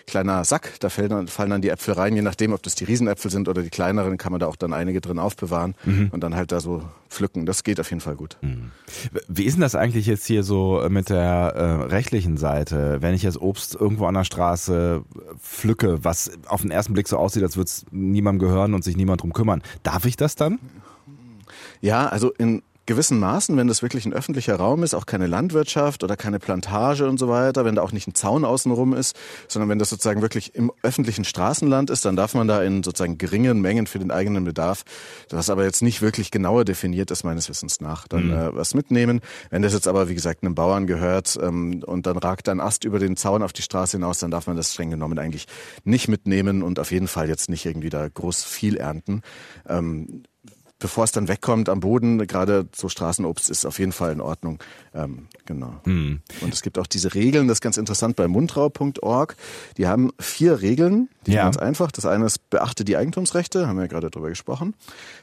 kleiner 0.07 0.45
Sack. 0.45 0.75
Da 0.81 0.89
fallen 0.89 1.27
dann, 1.37 1.63
die 1.63 1.69
Äpfel 1.69 1.95
rein, 1.95 2.15
je 2.15 2.23
nachdem, 2.23 2.53
ob 2.53 2.63
das 2.63 2.75
die 2.75 2.85
Riesenäpfel 2.85 3.31
sind 3.31 3.49
oder 3.49 3.63
die 3.63 3.71
kleineren, 3.71 4.19
kann 4.19 4.33
man 4.33 4.41
da 4.41 4.47
auch 4.47 4.57
dann 4.57 4.73
einige 4.73 5.01
drin 5.01 5.19
aufbewahren 5.19 5.75
mhm. 5.85 6.11
und 6.13 6.21
dann 6.21 6.35
halt 6.35 6.53
da 6.53 6.61
so 6.61 6.83
pflücken. 7.09 7.47
Das 7.47 7.65
geht 7.65 7.81
auf 7.81 7.91
jeden 7.91 8.01
Fall 8.01 8.17
gut. 8.17 8.37
Mhm. 8.43 8.71
Wie 9.29 9.45
ist 9.45 9.55
denn 9.55 9.63
das 9.63 9.75
eigentlich 9.75 10.07
jetzt 10.07 10.27
hier 10.27 10.43
so 10.43 10.85
mit 10.89 11.09
der 11.09 11.19
äh, 11.19 11.63
rechtlichen 11.87 12.37
Seite? 12.37 12.99
Wenn 13.01 13.15
ich 13.15 13.23
jetzt 13.23 13.41
Obst 13.41 13.75
irgendwo 13.75 14.07
an 14.07 14.15
der 14.15 14.25
Straße 14.25 15.03
pflücke, 15.41 16.05
was 16.05 16.31
auf 16.47 16.63
den 16.63 16.71
ersten 16.71 16.93
Blick 16.93 17.09
so 17.09 17.17
aussieht, 17.17 17.43
als 17.43 17.57
würde 17.57 17.69
es 17.69 17.87
niemandem 17.91 18.49
gehören 18.49 18.75
und 18.75 18.85
sich 18.85 18.97
niemand 18.97 19.23
drum 19.23 19.33
kümmern, 19.33 19.63
darf 19.83 20.05
ich 20.05 20.17
das 20.17 20.35
dann? 20.35 20.55
Ja, 20.55 20.92
also 22.09 22.33
in 22.33 22.63
gewissen 22.87 23.21
Maßen, 23.21 23.57
wenn 23.57 23.69
das 23.69 23.83
wirklich 23.83 24.07
ein 24.07 24.13
öffentlicher 24.13 24.57
Raum 24.57 24.83
ist, 24.83 24.95
auch 24.95 25.07
keine 25.07 25.27
Landwirtschaft 25.27 26.03
oder 26.03 26.17
keine 26.17 26.39
Plantage 26.39 27.09
und 27.09 27.19
so 27.19 27.29
weiter, 27.29 27.65
wenn 27.65 27.77
da 27.77 27.83
auch 27.83 27.93
nicht 27.93 28.09
ein 28.09 28.15
Zaun 28.15 28.45
außenrum 28.45 28.93
ist, 28.93 29.17
sondern 29.47 29.69
wenn 29.69 29.79
das 29.79 29.91
sozusagen 29.91 30.21
wirklich 30.21 30.55
im 30.55 30.73
öffentlichen 30.83 31.25
Straßenland 31.25 31.91
ist, 31.91 32.05
dann 32.05 32.17
darf 32.17 32.35
man 32.35 32.49
da 32.49 32.63
in 32.63 32.83
sozusagen 32.83 33.19
geringen 33.19 33.61
Mengen 33.61 33.87
für 33.87 34.01
den 34.01 34.11
eigenen 34.11 34.45
Bedarf, 34.45 34.83
das 35.29 35.49
aber 35.49 35.65
jetzt 35.65 35.83
nicht 35.83 36.03
wirklich 36.03 36.31
genauer 36.31 36.65
definiert 36.65 37.11
ist, 37.11 37.23
meines 37.23 37.49
Wissens 37.49 37.81
nach, 37.81 38.09
dann 38.09 38.27
mhm. 38.27 38.33
äh, 38.33 38.57
was 38.57 38.75
mitnehmen. 38.75 39.21
Wenn 39.51 39.63
das 39.63 39.75
jetzt 39.75 39.87
aber, 39.87 40.09
wie 40.09 40.15
gesagt, 40.15 40.43
einem 40.43 40.57
Bauern 40.57 40.87
gehört 40.87 41.39
ähm, 41.41 41.83
und 41.87 42.07
dann 42.07 42.17
ragt 42.17 42.49
ein 42.49 42.61
Ast 42.61 42.85
über 42.85 42.99
den 42.99 43.17
Zaun 43.17 43.43
auf 43.43 43.53
die 43.53 43.63
Straße 43.63 43.97
hinaus, 43.97 44.19
dann 44.19 44.33
darf 44.33 44.49
man 44.49 44.57
das 44.57 44.73
streng 44.73 44.91
genommen 44.91 45.19
eigentlich 45.21 45.47
nicht 45.85 46.09
mitnehmen 46.09 46.63
und 46.63 46.81
auf 46.81 46.91
jeden 46.91 47.09
Fall 47.09 47.29
jetzt 47.29 47.49
nicht 47.49 47.65
irgendwie 47.65 47.91
da 47.91 48.09
groß 48.09 48.43
viel 48.43 48.77
ernten. 48.77 49.23
Ähm, 49.69 50.25
bevor 50.83 51.05
es 51.05 51.13
dann 51.13 51.29
wegkommt 51.29 51.69
am 51.69 51.81
Boden, 51.81 52.19
gerade 52.27 52.67
so 52.75 52.89
Straßenobst 52.89 53.49
ist 53.49 53.65
auf 53.65 53.79
jeden 53.79 53.93
Fall 53.93 54.13
in 54.13 54.21
Ordnung. 54.21 54.59
Ähm, 54.95 55.29
genau. 55.47 55.75
Mhm. 55.85 56.21
Und 56.41 56.53
es 56.53 56.61
gibt 56.61 56.79
auch 56.79 56.89
diese 56.89 57.15
Regeln, 57.15 57.49
das 57.49 57.59
ist 57.59 57.61
ganz 57.63 57.77
interessant 57.77 58.17
bei 58.17 58.27
mundrau.org. 58.27 59.37
Die 59.79 59.87
haben 59.87 60.11
vier 60.19 60.61
Regeln, 60.61 61.09
die 61.27 61.33
ja. 61.33 61.45
sind 61.45 61.45
ganz 61.45 61.57
einfach. 61.59 61.93
Das 61.93 62.05
eine 62.05 62.27
ist, 62.27 62.51
beachte 62.51 62.85
die 62.85 62.97
Eigentumsrechte, 62.97 63.69
haben 63.69 63.77
wir 63.77 63.83
ja 63.83 63.89
gerade 63.89 64.11
drüber 64.11 64.29
gesprochen. 64.29 64.75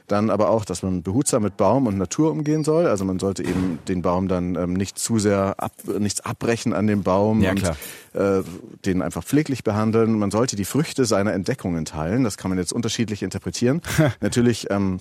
Dann 0.08 0.30
aber 0.30 0.48
auch, 0.48 0.64
dass 0.64 0.82
man 0.82 1.02
behutsam 1.02 1.42
mit 1.42 1.58
Baum 1.58 1.86
und 1.86 1.98
Natur 1.98 2.32
umgehen 2.32 2.64
soll. 2.64 2.86
Also 2.86 3.04
man 3.04 3.18
sollte 3.18 3.44
eben 3.44 3.78
den 3.86 4.00
Baum 4.00 4.28
dann 4.28 4.56
ähm, 4.56 4.72
nicht 4.72 4.98
zu 4.98 5.18
sehr 5.18 5.56
ab, 5.58 5.72
nichts 5.98 6.22
abbrechen 6.22 6.72
an 6.72 6.86
dem 6.86 7.02
Baum 7.02 7.42
ja, 7.42 7.50
und. 7.50 7.70
Äh, 8.12 8.42
den 8.84 9.02
einfach 9.02 9.22
pfleglich 9.22 9.62
behandeln. 9.62 10.18
Man 10.18 10.32
sollte 10.32 10.56
die 10.56 10.64
Früchte 10.64 11.04
seiner 11.04 11.32
Entdeckungen 11.32 11.84
teilen. 11.84 12.24
Das 12.24 12.36
kann 12.36 12.48
man 12.48 12.58
jetzt 12.58 12.72
unterschiedlich 12.72 13.22
interpretieren. 13.22 13.82
Natürlich 14.20 14.68
ähm, 14.70 14.98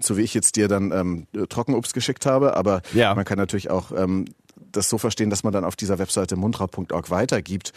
so 0.00 0.16
wie 0.16 0.22
ich 0.22 0.34
jetzt 0.34 0.56
dir 0.56 0.68
dann 0.68 0.92
ähm, 0.92 1.26
Trockenobst 1.48 1.94
geschickt 1.94 2.26
habe, 2.26 2.56
aber 2.56 2.82
ja. 2.94 3.14
man 3.14 3.24
kann 3.24 3.38
natürlich 3.38 3.70
auch 3.70 3.92
ähm, 3.92 4.26
das 4.72 4.88
so 4.88 4.98
verstehen, 4.98 5.30
dass 5.30 5.44
man 5.44 5.52
dann 5.52 5.64
auf 5.64 5.76
dieser 5.76 5.98
Webseite 5.98 6.36
mundrau.org 6.36 7.10
weitergibt, 7.10 7.72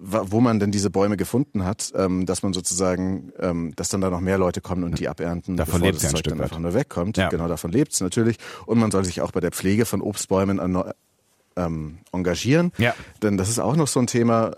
wo 0.00 0.40
man 0.40 0.60
denn 0.60 0.70
diese 0.70 0.90
Bäume 0.90 1.16
gefunden 1.16 1.64
hat, 1.64 1.92
ähm, 1.96 2.24
dass 2.24 2.42
man 2.42 2.52
sozusagen, 2.52 3.32
ähm, 3.40 3.72
dass 3.74 3.88
dann 3.88 4.00
da 4.00 4.10
noch 4.10 4.20
mehr 4.20 4.38
Leute 4.38 4.60
kommen 4.60 4.84
und 4.84 5.00
die 5.00 5.08
abernten, 5.08 5.56
davon 5.56 5.80
bevor 5.80 5.92
das 5.92 6.10
Zeug 6.12 6.22
dann 6.22 6.40
einfach 6.40 6.60
nur 6.60 6.72
wegkommt. 6.72 7.16
Ja. 7.16 7.28
Genau, 7.28 7.48
davon 7.48 7.72
lebt 7.72 7.92
es 7.92 8.00
natürlich. 8.00 8.36
Und 8.66 8.78
man 8.78 8.92
soll 8.92 9.04
sich 9.04 9.20
auch 9.20 9.32
bei 9.32 9.40
der 9.40 9.50
Pflege 9.50 9.86
von 9.86 10.00
Obstbäumen 10.00 10.60
ähm, 11.56 11.98
engagieren. 12.12 12.72
Ja. 12.78 12.94
Denn 13.22 13.36
das 13.36 13.48
ist 13.48 13.58
auch 13.58 13.74
noch 13.74 13.88
so 13.88 13.98
ein 13.98 14.06
Thema, 14.06 14.56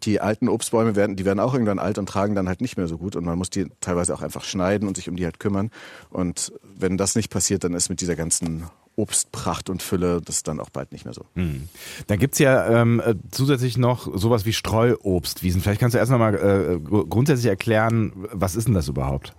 die 0.00 0.20
alten 0.20 0.48
Obstbäume 0.48 0.96
werden, 0.96 1.16
die 1.16 1.24
werden 1.24 1.40
auch 1.40 1.54
irgendwann 1.54 1.78
alt 1.78 1.98
und 1.98 2.08
tragen 2.08 2.34
dann 2.34 2.48
halt 2.48 2.60
nicht 2.60 2.76
mehr 2.76 2.88
so 2.88 2.98
gut 2.98 3.16
und 3.16 3.24
man 3.24 3.38
muss 3.38 3.50
die 3.50 3.66
teilweise 3.80 4.14
auch 4.14 4.22
einfach 4.22 4.44
schneiden 4.44 4.88
und 4.88 4.96
sich 4.96 5.08
um 5.08 5.16
die 5.16 5.24
halt 5.24 5.40
kümmern. 5.40 5.70
Und 6.10 6.52
wenn 6.76 6.96
das 6.96 7.14
nicht 7.14 7.30
passiert, 7.30 7.64
dann 7.64 7.74
ist 7.74 7.88
mit 7.88 8.00
dieser 8.00 8.16
ganzen 8.16 8.64
Obstpracht 8.96 9.70
und 9.70 9.82
Fülle 9.82 10.20
das 10.22 10.42
dann 10.42 10.60
auch 10.60 10.70
bald 10.70 10.92
nicht 10.92 11.04
mehr 11.04 11.14
so. 11.14 11.24
Hm. 11.34 11.68
Dann 12.06 12.18
gibt's 12.18 12.38
ja 12.38 12.82
ähm, 12.82 13.00
äh, 13.04 13.14
zusätzlich 13.30 13.78
noch 13.78 14.08
sowas 14.16 14.44
wie 14.44 14.52
Streuobstwiesen. 14.52 15.60
Vielleicht 15.60 15.80
kannst 15.80 15.94
du 15.94 15.98
erst 15.98 16.12
mal 16.12 16.34
äh, 16.34 16.78
grundsätzlich 16.80 17.46
erklären, 17.46 18.12
was 18.32 18.54
ist 18.54 18.68
denn 18.68 18.74
das 18.74 18.88
überhaupt? 18.88 19.34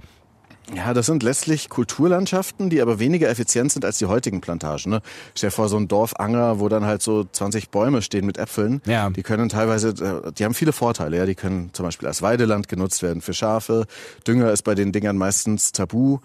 Ja, 0.76 0.94
das 0.94 1.08
sind 1.08 1.24
letztlich 1.24 1.70
Kulturlandschaften, 1.70 2.70
die 2.70 2.82
aber 2.82 3.00
weniger 3.00 3.30
effizient 3.30 3.72
sind 3.72 3.84
als 3.86 3.98
die 3.98 4.06
heutigen 4.06 4.42
Plantagen. 4.42 4.92
Ne? 4.92 5.02
Stell 5.36 5.50
dir 5.50 5.56
vor, 5.56 5.70
so 5.70 5.78
ein 5.78 5.88
Dorfanger, 5.88 6.60
wo 6.60 6.70
dann 6.70 6.86
halt 6.86 7.02
so 7.02 7.26
20 7.26 7.70
Bäume 7.70 8.02
stehen 8.02 8.26
mit 8.26 8.38
Äpfeln. 8.38 8.82
Ja. 8.86 9.10
Die 9.10 9.24
können 9.24 9.50
teilweise, 9.50 9.90
äh, 9.90 10.32
die 10.32 10.46
haben 10.46 10.54
viele 10.54 10.72
Vorteile. 10.74 11.18
Ja, 11.18 11.26
Die 11.26 11.36
können 11.36 11.72
zum 11.74 11.86
Beispiel 11.86 12.08
als 12.08 12.22
Weideland 12.22 12.68
genutzt 12.68 13.04
werden 13.04 13.22
für 13.22 13.34
Schafe. 13.34 13.86
Dünger 14.26 14.52
ist 14.52 14.64
bei 14.64 14.76
den 14.76 14.92
Dingern 14.92 15.18
meistens 15.18 15.72
tabu. 15.74 16.20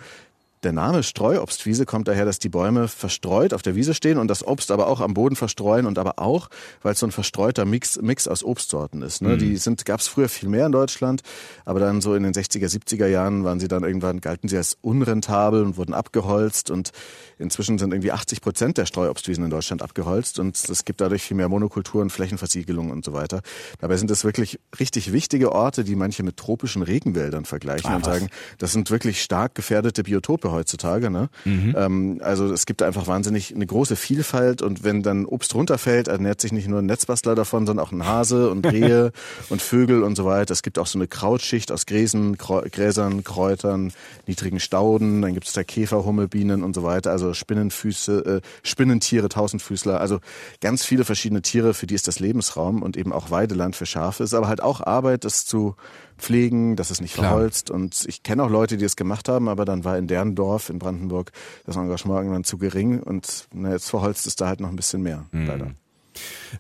Der 0.63 0.73
Name 0.73 1.03
Streuobstwiese 1.03 1.87
kommt 1.87 2.09
daher, 2.09 2.25
dass 2.25 2.39
die 2.39 2.49
Bäume 2.49 2.89
verstreut 2.89 3.55
auf 3.55 3.63
der 3.63 3.75
Wiese 3.75 3.95
stehen 3.95 4.19
und 4.19 4.29
das 4.29 4.47
Obst 4.47 4.71
aber 4.71 4.89
auch 4.89 5.01
am 5.01 5.15
Boden 5.15 5.37
verstreuen 5.37 5.87
und 5.87 5.99
aber 5.99 6.19
auch, 6.19 6.49
weil 6.83 6.93
es 6.93 6.99
so 6.99 7.07
ein 7.07 7.13
verstreuter 7.13 7.65
Mix, 7.65 8.01
Mix 8.01 8.27
aus 8.27 8.43
Obstsorten 8.43 9.03
ist. 9.03 9.23
Ne? 9.23 9.31
Mhm. 9.31 9.39
Die 9.39 9.57
sind, 9.57 9.85
gab 9.85 10.01
es 10.01 10.09
früher 10.09 10.29
viel 10.29 10.49
mehr 10.49 10.67
in 10.67 10.73
Deutschland, 10.73 11.23
aber 11.65 11.81
dann 11.81 12.01
so 12.01 12.15
in 12.15 12.23
den 12.23 12.33
60er, 12.33 12.67
70er 12.67 13.07
Jahren 13.07 13.45
waren 13.45 13.61
sie 13.61 13.69
dann 13.69 13.85
irgendwann, 13.85 14.21
galten 14.21 14.49
sie 14.49 14.57
als 14.57 14.77
unrentabel 14.81 15.63
und 15.65 15.77
wurden 15.77 15.95
abgeholzt 15.95 16.71
und 16.71 16.91
inzwischen 17.39 17.79
sind 17.79 17.93
irgendwie 17.93 18.13
80 18.13 18.41
Prozent 18.41 18.79
der 18.79 18.87
Streuobstwiesen 18.87 19.45
in 19.45 19.51
Deutschland 19.51 19.83
abgeholzt 19.83 20.39
und 20.39 20.57
es 20.57 20.85
gibt 20.85 21.01
dadurch 21.01 21.23
viel 21.23 21.37
mehr 21.37 21.49
Monokulturen, 21.49 22.11
Flächenversiegelung 22.11 22.91
und 22.91 23.05
so 23.05 23.13
weiter. 23.13 23.43
Dabei 23.79 23.97
sind 23.97 24.11
es 24.11 24.25
wirklich 24.25 24.59
richtig 24.81 25.13
wichtige 25.13 25.53
Orte, 25.53 25.85
die 25.85 25.95
manche 25.95 26.23
mit 26.23 26.37
tropischen 26.37 26.83
Regenwäldern 26.83 27.45
vergleichen 27.45 27.91
ah, 27.91 27.97
und 27.97 28.05
sagen, 28.05 28.29
das 28.59 28.73
sind 28.73 28.91
wirklich 28.91 29.23
stark 29.23 29.55
gefährdete 29.55 30.03
Biotope 30.03 30.48
heutzutage. 30.53 31.11
Ne? 31.11 31.29
Mhm. 31.45 31.75
Ähm, 31.77 32.21
also 32.23 32.53
es 32.53 32.67
gibt 32.67 32.83
einfach 32.83 33.07
wahnsinnig 33.07 33.55
eine 33.55 33.67
große 33.67 33.97
Vielfalt 33.97 34.63
und 34.63 34.85
wenn 34.85 35.03
dann 35.03 35.25
Obst 35.25 35.55
runterfällt, 35.55 36.09
ernährt 36.09 36.41
sich 36.41 36.53
nicht 36.53 36.69
nur 36.69 36.81
ein 36.81 36.87
Netzbastler 36.87 37.35
davon, 37.35 37.67
sondern 37.67 37.87
auch 37.87 37.93
ein 37.93 38.07
Hase 38.07 38.51
und 38.51 38.67
Rehe 38.73 39.13
und 39.49 39.63
Vögel 39.63 40.03
und 40.03 40.17
so 40.17 40.25
weiter. 40.25 40.53
Es 40.53 40.63
gibt 40.63 40.79
auch 40.79 40.87
so 40.87 40.99
eine 40.99 41.09
Krautschicht 41.09 41.73
aus 41.73 41.87
Gräsen, 41.87 42.37
Gräsern, 42.37 43.25
Kräutern, 43.25 43.93
niedrigen 44.27 44.61
Stauden, 44.61 45.23
dann 45.23 45.35
gibt 45.35 45.47
es 45.47 45.53
da 45.53 45.65
Käfer, 45.65 46.05
Hummel, 46.05 46.29
Bienen 46.29 46.63
und 46.63 46.75
so 46.75 46.83
weiter, 46.83 47.11
also 47.11 47.35
Spinnenfüße, 47.35 48.25
äh, 48.25 48.41
Spinnentiere, 48.63 49.29
Tausendfüßler, 49.29 50.01
also 50.01 50.21
ganz 50.61 50.85
viele 50.85 51.05
verschiedene 51.05 51.43
Tiere, 51.43 51.75
für 51.75 51.87
die 51.87 51.95
ist 51.95 52.09
das 52.09 52.21
Lebensraum 52.21 52.83
und 52.83 52.97
eben 52.97 53.13
auch 53.13 53.31
Weideland 53.31 53.77
für 53.77 53.87
Schafe. 53.87 54.25
Es 54.25 54.31
ist 54.31 54.35
aber 54.35 54.49
halt 54.49 54.63
auch 54.63 54.81
Arbeit, 54.81 55.25
das 55.25 55.47
zu 55.47 55.77
pflegen, 56.19 56.77
dass 56.77 56.91
es 56.91 57.01
nicht 57.01 57.15
Klar. 57.15 57.31
verholzt. 57.31 57.71
Und 57.71 58.05
ich 58.07 58.23
kenne 58.23 58.43
auch 58.43 58.51
Leute, 58.51 58.77
die 58.77 58.85
es 58.85 58.97
gemacht 58.97 59.29
haben, 59.29 59.49
aber 59.49 59.65
dann 59.65 59.85
war 59.85 59.99
in 59.99 60.07
deren 60.07 60.35
Dorf 60.35 60.71
in 60.71 60.79
Brandenburg 60.79 61.33
das 61.67 61.77
Engagement 61.77 62.19
irgendwann 62.19 62.45
zu 62.45 62.59
gering 62.59 63.01
und 63.01 63.49
na, 63.53 63.73
jetzt 63.73 63.91
verholzt 63.91 64.27
es 64.27 64.37
da 64.37 64.49
halt 64.49 64.61
noch 64.61 64.69
ein 64.69 64.77
bisschen 64.77 65.03
mehr, 65.03 65.27
mhm. 65.33 65.47
leider. 65.47 65.71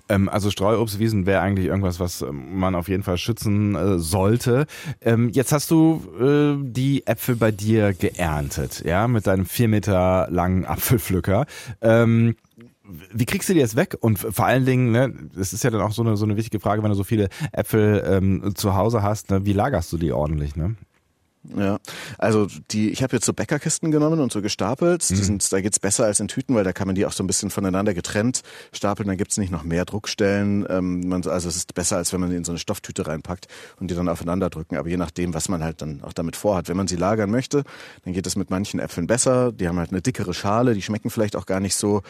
Ähm, 0.08 0.28
also 0.28 0.50
Streuobstwiesen 0.50 1.26
wäre 1.26 1.40
eigentlich 1.40 1.66
irgendwas, 1.66 2.00
was 2.00 2.22
ähm, 2.22 2.58
man 2.58 2.74
auf 2.74 2.88
jeden 2.88 3.02
Fall 3.02 3.18
schützen 3.18 3.74
äh, 3.74 3.98
sollte. 3.98 4.66
Ähm, 5.00 5.30
jetzt 5.30 5.52
hast 5.52 5.70
du 5.70 6.02
äh, 6.20 6.62
die 6.62 7.06
Äpfel 7.06 7.36
bei 7.36 7.50
dir 7.50 7.92
geerntet, 7.92 8.84
ja, 8.84 9.08
mit 9.08 9.26
deinem 9.26 9.46
vier 9.46 9.68
Meter 9.68 10.28
langen 10.30 10.64
Apfelpflücker. 10.64 11.46
Wie 13.12 13.26
kriegst 13.26 13.48
du 13.48 13.54
die 13.54 13.60
jetzt 13.60 13.76
weg? 13.76 13.96
Und 14.00 14.18
vor 14.18 14.46
allen 14.46 14.64
Dingen, 14.64 14.92
ne, 14.92 15.12
das 15.34 15.52
ist 15.52 15.62
ja 15.64 15.70
dann 15.70 15.82
auch 15.82 15.92
so 15.92 16.02
eine, 16.02 16.16
so 16.16 16.24
eine 16.24 16.36
wichtige 16.36 16.60
Frage, 16.60 16.82
wenn 16.82 16.90
du 16.90 16.96
so 16.96 17.04
viele 17.04 17.28
Äpfel 17.52 18.02
ähm, 18.06 18.54
zu 18.54 18.74
Hause 18.74 19.02
hast, 19.02 19.30
ne, 19.30 19.44
wie 19.44 19.52
lagerst 19.52 19.92
du 19.92 19.98
die 19.98 20.12
ordentlich? 20.12 20.56
Ne? 20.56 20.76
Ja, 21.56 21.78
also 22.18 22.46
die, 22.70 22.90
ich 22.90 23.02
habe 23.02 23.16
jetzt 23.16 23.24
so 23.24 23.32
Bäckerkisten 23.32 23.90
genommen 23.90 24.20
und 24.20 24.32
so 24.32 24.42
gestapelt. 24.42 25.08
Die 25.08 25.14
mhm. 25.14 25.22
sind, 25.22 25.52
da 25.52 25.60
geht's 25.60 25.78
besser 25.78 26.04
als 26.04 26.20
in 26.20 26.28
Tüten, 26.28 26.54
weil 26.54 26.64
da 26.64 26.72
kann 26.72 26.86
man 26.86 26.94
die 26.94 27.06
auch 27.06 27.12
so 27.12 27.22
ein 27.22 27.26
bisschen 27.26 27.50
voneinander 27.50 27.94
getrennt 27.94 28.42
stapeln. 28.72 29.08
Dann 29.08 29.16
gibt's 29.16 29.36
nicht 29.38 29.50
noch 29.50 29.64
mehr 29.64 29.84
Druckstellen. 29.84 30.66
Ähm, 30.68 31.08
man, 31.08 31.26
also 31.26 31.48
es 31.48 31.56
ist 31.56 31.74
besser, 31.74 31.96
als 31.96 32.12
wenn 32.12 32.20
man 32.20 32.30
die 32.30 32.36
in 32.36 32.44
so 32.44 32.52
eine 32.52 32.58
Stofftüte 32.58 33.06
reinpackt 33.06 33.46
und 33.80 33.90
die 33.90 33.94
dann 33.94 34.08
aufeinander 34.08 34.50
drücken. 34.50 34.76
Aber 34.76 34.88
je 34.88 34.96
nachdem, 34.96 35.32
was 35.32 35.48
man 35.48 35.62
halt 35.62 35.80
dann 35.80 36.02
auch 36.02 36.12
damit 36.12 36.36
vorhat. 36.36 36.68
Wenn 36.68 36.76
man 36.76 36.88
sie 36.88 36.96
lagern 36.96 37.30
möchte, 37.30 37.64
dann 38.04 38.12
geht 38.12 38.26
es 38.26 38.36
mit 38.36 38.50
manchen 38.50 38.80
Äpfeln 38.80 39.06
besser. 39.06 39.52
Die 39.52 39.68
haben 39.68 39.78
halt 39.78 39.90
eine 39.90 40.02
dickere 40.02 40.34
Schale, 40.34 40.74
die 40.74 40.82
schmecken 40.82 41.10
vielleicht 41.10 41.36
auch 41.36 41.46
gar 41.46 41.60
nicht 41.60 41.76
so 41.76 42.02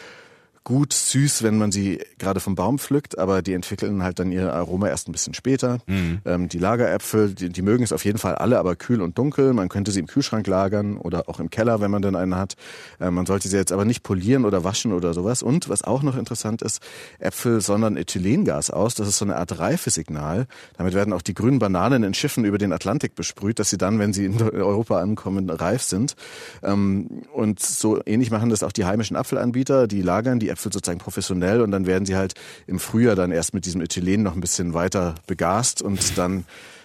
gut 0.65 0.93
süß, 0.93 1.43
wenn 1.43 1.59
man 1.59 1.73
sie 1.73 2.01
gerade 2.19 2.41
vom 2.41 2.55
Baum 2.55 2.79
pflückt, 2.79 3.19
aber 3.19 3.43
die 3.43 3.55
entwickeln 3.55 4.03
halt 4.03 4.19
dann 4.19 4.33
ihr 4.33 4.53
Aroma 4.53 4.89
erst 4.89 5.09
ein 5.09 5.13
bisschen 5.13 5.35
später. 5.35 5.79
Mhm. 5.87 6.21
Ähm, 6.25 6.49
die 6.49 6.59
Lageräpfel, 6.59 7.35
die, 7.35 7.49
die, 7.49 7.63
mögen 7.63 7.85
es 7.85 7.93
auf 7.93 8.05
jeden 8.05 8.19
Fall 8.19 8.35
alle, 8.35 8.59
aber 8.59 8.77
kühl 8.77 9.01
und 9.01 9.17
dunkel. 9.19 9.53
Man 9.53 9.69
könnte 9.69 9.93
sie 9.93 10.01
im 10.01 10.07
Kühlschrank 10.07 10.47
lagern 10.47 10.99
oder 10.99 11.29
auch 11.29 11.41
im 11.41 11.51
Keller, 11.51 11.81
wenn 11.81 11.91
man 11.91 12.03
denn 12.03 12.17
einen 12.17 12.37
hat. 12.37 12.55
Äh, 13.01 13.11
man 13.11 13.27
sollte 13.27 13.49
sie 13.49 13.57
jetzt 13.57 13.73
aber 13.73 13.85
nicht 13.85 14.03
polieren 14.03 14.45
oder 14.45 14.65
waschen 14.65 14.93
oder 14.93 15.15
sowas. 15.15 15.43
Und 15.43 15.69
was 15.69 15.83
auch 15.83 16.03
noch 16.03 16.17
interessant 16.17 16.63
ist, 16.63 16.83
Äpfel 17.19 17.61
sondern 17.61 17.97
Ethylengas 17.97 18.71
aus. 18.71 18.95
Das 18.95 19.09
ist 19.09 19.19
so 19.19 19.25
eine 19.25 19.37
Art 19.37 19.59
Reifesignal. 19.59 20.47
Damit 20.77 20.95
werden 20.95 21.13
auch 21.13 21.23
die 21.23 21.35
grünen 21.35 21.59
Bananen 21.59 22.03
in 22.03 22.15
Schiffen 22.15 22.45
über 22.45 22.59
den 22.59 22.73
Atlantik 22.73 23.15
besprüht, 23.15 23.59
dass 23.59 23.71
sie 23.71 23.79
dann, 23.79 23.99
wenn 23.99 24.13
sie 24.13 24.25
in 24.25 24.41
Europa 24.41 25.01
ankommen, 25.01 25.49
reif 25.51 25.83
sind. 25.83 26.15
Ähm, 26.63 27.23
und 27.33 27.61
so 27.61 28.01
ähnlich 28.05 28.31
machen 28.31 28.51
das 28.51 28.63
auch 28.63 28.73
die 28.73 28.85
heimischen 28.85 29.17
Apfelanbieter. 29.17 29.87
Die 29.87 30.03
lagern 30.03 30.39
die 30.39 30.48
Äpfel 30.49 30.73
sozusagen 30.73 30.99
professionell 30.99 31.61
und 31.61 31.71
dann 31.71 31.87
werden 31.87 32.07
sie 32.07 32.17
halt 32.17 32.35
im 32.67 32.79
Frühjahr 32.79 33.17
dann 33.17 33.33
erst 33.33 33.55
mit 33.55 33.65
diesem 33.65 33.81
Ethylen 33.81 34.23
noch 34.23 34.35
ein 34.35 34.41
bisschen 34.41 34.75
weiter 34.75 35.15
begast 35.27 35.83
und 35.83 36.19
dann 36.19 36.45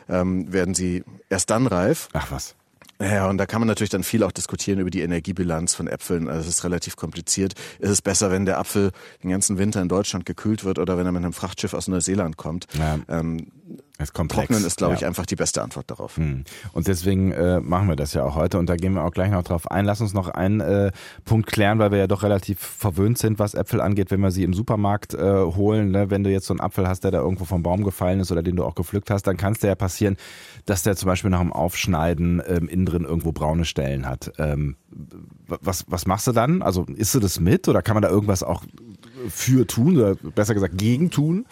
ähm, 0.10 0.52
werden 0.52 0.74
sie 0.74 1.04
erst 1.30 1.50
dann 1.50 1.68
reif. 1.68 2.10
Ach 2.14 2.32
was. 2.32 2.56
Ja, 3.02 3.28
und 3.28 3.38
da 3.38 3.46
kann 3.46 3.60
man 3.60 3.68
natürlich 3.68 3.90
dann 3.90 4.04
viel 4.04 4.24
auch 4.24 4.32
diskutieren 4.32 4.80
über 4.80 4.90
die 4.90 5.02
Energiebilanz 5.02 5.76
von 5.76 5.88
Äpfeln. 5.88 6.30
Also 6.30 6.42
es 6.42 6.58
ist 6.58 6.64
relativ 6.64 6.96
kompliziert. 6.96 7.54
Ist 7.80 7.90
es 7.90 8.02
besser, 8.02 8.32
wenn 8.32 8.46
der 8.46 8.60
Apfel 8.60 8.92
den 9.24 9.32
ganzen 9.32 9.58
Winter 9.58 9.82
in 9.82 9.90
Deutschland 9.90 10.26
gekühlt 10.26 10.64
wird 10.64 10.80
oder 10.80 10.98
wenn 10.98 11.06
er 11.06 11.12
mit 11.12 11.24
einem 11.24 11.34
Frachtschiff 11.34 11.74
aus 11.74 11.88
Neuseeland 11.88 12.38
kommt? 12.38 12.68
Ja. 12.78 13.00
Ähm, 13.10 13.48
ist 14.04 14.14
komplex. 14.14 14.48
Trocknen 14.48 14.66
ist, 14.66 14.78
glaube 14.78 14.94
ja. 14.94 15.00
ich, 15.00 15.06
einfach 15.06 15.26
die 15.26 15.36
beste 15.36 15.62
Antwort 15.62 15.90
darauf. 15.90 16.18
Hm. 16.18 16.44
Und 16.74 16.88
deswegen 16.88 17.32
äh, 17.32 17.60
machen 17.60 17.88
wir 17.88 17.96
das 17.96 18.14
ja 18.14 18.24
auch 18.24 18.36
heute 18.36 18.60
und 18.60 18.68
da 18.68 18.76
gehen 18.76 18.94
wir 18.94 19.04
auch 19.04 19.12
gleich 19.12 19.32
noch 19.32 19.44
drauf 19.44 19.70
ein. 19.72 19.86
Lass 19.86 20.02
uns 20.02 20.14
noch 20.14 20.30
einen 20.30 20.60
äh, 20.60 20.92
Punkt 21.26 21.48
klären, 21.48 21.80
weil 21.80 21.92
wir 21.92 22.00
ja 22.00 22.08
doch 22.08 22.24
relativ 22.24 22.60
verwöhnt 22.60 23.18
sind, 23.18 23.40
was 23.40 23.54
Äpfel 23.54 23.82
angeht, 23.82 24.12
wenn 24.12 24.20
wir 24.22 24.32
sie 24.32 24.44
im 24.44 24.54
Supermarkt 24.54 25.14
äh, 25.14 25.42
holen. 25.42 25.92
Ne? 25.92 26.10
Wenn 26.10 26.24
du 26.24 26.32
jetzt 26.32 26.48
so 26.48 26.54
einen 26.54 26.62
Apfel 26.62 26.88
hast, 26.88 27.04
der 27.04 27.12
da 27.12 27.20
irgendwo 27.20 27.46
vom 27.46 27.64
Baum 27.64 27.84
gefallen 27.84 28.20
ist 28.20 28.32
oder 28.32 28.44
den 28.44 28.56
du 28.56 28.64
auch 28.64 28.76
gepflückt 28.76 29.10
hast, 29.10 29.24
dann 29.24 29.38
kann 29.38 29.54
es 29.54 29.60
dir 29.60 29.68
ja 29.68 29.76
passieren, 29.76 30.18
dass 30.66 30.84
der 30.84 30.96
zum 30.96 31.08
Beispiel 31.08 31.30
nach 31.30 31.42
dem 31.42 31.54
Aufschneiden 31.54 32.42
ähm, 32.48 32.68
innen 32.68 32.86
drin 32.86 33.04
irgendwo 33.04 33.32
braune 33.32 33.66
Stellen 33.66 34.08
hat. 34.08 34.32
Ähm, 34.38 34.76
was, 35.48 35.86
was 35.88 36.06
machst 36.06 36.28
du 36.28 36.32
dann? 36.32 36.62
Also 36.62 36.86
isst 36.96 37.16
du 37.16 37.20
das 37.20 37.40
mit 37.40 37.68
oder 37.68 37.82
kann 37.82 37.96
man 37.96 38.04
da 38.04 38.10
irgendwas 38.10 38.44
auch 38.44 38.64
für 39.30 39.66
tun 39.68 39.98
oder 39.98 40.16
besser 40.16 40.54
gesagt 40.54 40.78
gegen 40.78 41.10
tun? 41.10 41.46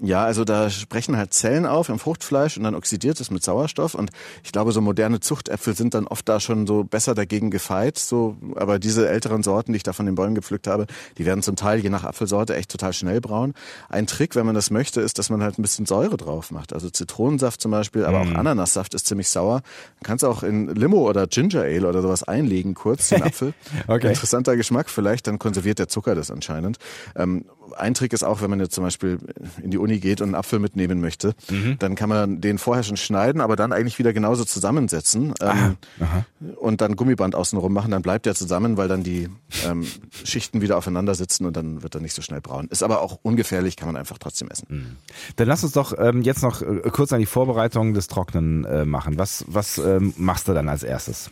Ja, 0.00 0.24
also 0.24 0.44
da 0.44 0.70
sprechen 0.70 1.16
halt 1.16 1.32
Zellen 1.32 1.66
auf 1.66 1.88
im 1.88 1.98
Fruchtfleisch 1.98 2.56
und 2.56 2.64
dann 2.64 2.74
oxidiert 2.74 3.20
es 3.20 3.30
mit 3.30 3.42
Sauerstoff 3.42 3.94
und 3.94 4.10
ich 4.42 4.52
glaube, 4.52 4.72
so 4.72 4.80
moderne 4.80 5.20
Zuchtäpfel 5.20 5.74
sind 5.74 5.94
dann 5.94 6.06
oft 6.06 6.28
da 6.28 6.40
schon 6.40 6.66
so 6.66 6.84
besser 6.84 7.14
dagegen 7.14 7.50
gefeit, 7.50 7.98
so, 7.98 8.36
aber 8.56 8.78
diese 8.78 9.08
älteren 9.08 9.42
Sorten, 9.42 9.72
die 9.72 9.78
ich 9.78 9.82
da 9.82 9.92
von 9.92 10.06
den 10.06 10.14
Bäumen 10.14 10.34
gepflückt 10.34 10.66
habe, 10.66 10.86
die 11.18 11.26
werden 11.26 11.42
zum 11.42 11.56
Teil 11.56 11.80
je 11.80 11.90
nach 11.90 12.04
Apfelsorte 12.04 12.54
echt 12.54 12.70
total 12.70 12.92
schnell 12.92 13.20
braun. 13.20 13.54
Ein 13.88 14.06
Trick, 14.06 14.34
wenn 14.34 14.46
man 14.46 14.54
das 14.54 14.70
möchte, 14.70 15.00
ist, 15.00 15.18
dass 15.18 15.30
man 15.30 15.42
halt 15.42 15.58
ein 15.58 15.62
bisschen 15.62 15.86
Säure 15.86 16.16
drauf 16.16 16.50
macht. 16.50 16.72
Also 16.72 16.90
Zitronensaft 16.90 17.60
zum 17.60 17.70
Beispiel, 17.70 18.04
aber 18.04 18.18
mm. 18.18 18.22
auch 18.22 18.30
mhm. 18.30 18.36
Ananassaft 18.36 18.94
ist 18.94 19.06
ziemlich 19.06 19.28
sauer. 19.28 19.62
Man 20.00 20.02
kann 20.04 20.16
es 20.16 20.24
auch 20.24 20.42
in 20.42 20.68
Limo 20.68 21.08
oder 21.08 21.26
Ginger 21.26 21.62
Ale 21.62 21.88
oder 21.88 22.02
sowas 22.02 22.22
einlegen, 22.22 22.74
kurz 22.74 23.08
den 23.08 23.22
Apfel. 23.22 23.54
okay. 23.88 24.08
Interessanter 24.08 24.56
Geschmack 24.56 24.90
vielleicht, 24.90 25.26
dann 25.26 25.38
konserviert 25.38 25.78
der 25.78 25.88
Zucker 25.88 26.14
das 26.14 26.30
anscheinend. 26.30 26.78
Ähm, 27.16 27.44
ein 27.76 27.94
Trick 27.94 28.12
ist 28.12 28.22
auch, 28.22 28.40
wenn 28.40 28.50
man 28.50 28.60
jetzt 28.60 28.74
zum 28.74 28.84
Beispiel 28.84 29.18
in 29.62 29.70
die 29.70 29.78
Uni 29.78 29.98
geht 29.98 30.20
und 30.20 30.28
einen 30.28 30.34
Apfel 30.34 30.58
mitnehmen 30.58 31.00
möchte, 31.00 31.34
mhm. 31.50 31.76
dann 31.78 31.94
kann 31.94 32.08
man 32.08 32.40
den 32.40 32.58
vorher 32.58 32.82
schon 32.82 32.96
schneiden, 32.96 33.40
aber 33.40 33.56
dann 33.56 33.72
eigentlich 33.72 33.98
wieder 33.98 34.12
genauso 34.12 34.44
zusammensetzen 34.44 35.34
ähm, 35.40 35.76
und 36.56 36.80
dann 36.80 36.96
Gummiband 36.96 37.34
außenrum 37.34 37.72
machen, 37.72 37.90
dann 37.90 38.02
bleibt 38.02 38.26
er 38.26 38.34
zusammen, 38.34 38.76
weil 38.76 38.88
dann 38.88 39.02
die 39.02 39.28
ähm, 39.66 39.86
Schichten 40.24 40.60
wieder 40.60 40.76
aufeinander 40.76 41.14
sitzen 41.14 41.46
und 41.46 41.56
dann 41.56 41.82
wird 41.82 41.94
er 41.94 42.00
nicht 42.00 42.14
so 42.14 42.22
schnell 42.22 42.40
braun. 42.40 42.68
Ist 42.68 42.82
aber 42.82 43.02
auch 43.02 43.18
ungefährlich, 43.22 43.76
kann 43.76 43.88
man 43.88 43.96
einfach 43.96 44.18
trotzdem 44.18 44.48
essen. 44.48 44.66
Mhm. 44.68 44.96
Dann 45.36 45.48
lass 45.48 45.64
uns 45.64 45.72
doch 45.72 45.94
ähm, 45.98 46.22
jetzt 46.22 46.42
noch 46.42 46.62
äh, 46.62 46.90
kurz 46.90 47.12
an 47.12 47.20
die 47.20 47.26
Vorbereitung 47.26 47.94
des 47.94 48.08
Trocknen 48.08 48.64
äh, 48.64 48.84
machen. 48.84 49.18
Was, 49.18 49.44
was 49.48 49.78
ähm, 49.78 50.14
machst 50.16 50.48
du 50.48 50.54
dann 50.54 50.68
als 50.68 50.82
erstes? 50.82 51.30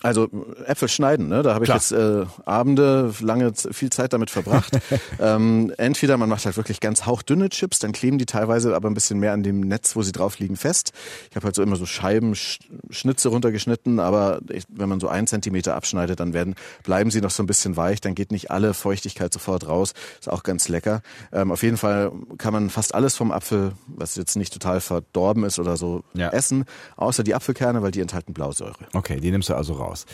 Also 0.00 0.28
Äpfel 0.64 0.88
schneiden, 0.88 1.28
ne? 1.28 1.42
da 1.42 1.54
habe 1.54 1.64
ich 1.64 1.72
jetzt 1.72 1.90
äh, 1.90 2.24
Abende, 2.44 3.12
lange 3.20 3.52
viel 3.54 3.90
Zeit 3.90 4.12
damit 4.12 4.30
verbracht. 4.30 4.78
ähm, 5.20 5.72
entweder 5.76 6.16
man 6.16 6.28
macht 6.28 6.46
halt 6.46 6.56
wirklich 6.56 6.78
ganz 6.78 7.04
hauchdünne 7.04 7.48
Chips, 7.48 7.80
dann 7.80 7.90
kleben 7.90 8.18
die 8.18 8.26
teilweise 8.26 8.76
aber 8.76 8.88
ein 8.88 8.94
bisschen 8.94 9.18
mehr 9.18 9.32
an 9.32 9.42
dem 9.42 9.60
Netz, 9.60 9.96
wo 9.96 10.02
sie 10.02 10.12
drauf 10.12 10.38
liegen, 10.38 10.54
fest. 10.54 10.92
Ich 11.30 11.36
habe 11.36 11.46
halt 11.46 11.56
so 11.56 11.64
immer 11.64 11.74
so 11.74 11.84
Scheiben, 11.84 12.36
Schnitze 12.36 13.28
runtergeschnitten, 13.28 13.98
aber 13.98 14.40
ich, 14.50 14.64
wenn 14.68 14.88
man 14.88 15.00
so 15.00 15.08
einen 15.08 15.26
Zentimeter 15.26 15.74
abschneidet, 15.74 16.20
dann 16.20 16.32
werden 16.32 16.54
bleiben 16.84 17.10
sie 17.10 17.20
noch 17.20 17.30
so 17.30 17.42
ein 17.42 17.46
bisschen 17.46 17.76
weich, 17.76 18.00
dann 18.00 18.14
geht 18.14 18.30
nicht 18.30 18.52
alle 18.52 18.74
Feuchtigkeit 18.74 19.32
sofort 19.32 19.66
raus. 19.66 19.94
Ist 20.20 20.30
auch 20.30 20.44
ganz 20.44 20.68
lecker. 20.68 21.02
Ähm, 21.32 21.50
auf 21.50 21.64
jeden 21.64 21.76
Fall 21.76 22.12
kann 22.38 22.52
man 22.52 22.70
fast 22.70 22.94
alles 22.94 23.16
vom 23.16 23.32
Apfel, 23.32 23.72
was 23.88 24.14
jetzt 24.14 24.36
nicht 24.36 24.52
total 24.52 24.80
verdorben 24.80 25.42
ist 25.42 25.58
oder 25.58 25.76
so, 25.76 26.04
ja. 26.14 26.28
essen, 26.28 26.66
außer 26.96 27.24
die 27.24 27.34
Apfelkerne, 27.34 27.82
weil 27.82 27.90
die 27.90 28.00
enthalten 28.00 28.32
Blausäure. 28.32 28.76
Okay, 28.92 29.18
die 29.18 29.32
nimmst 29.32 29.48
du 29.48 29.54
also 29.54 29.72
raus 29.72 29.87
raus. 29.88 30.06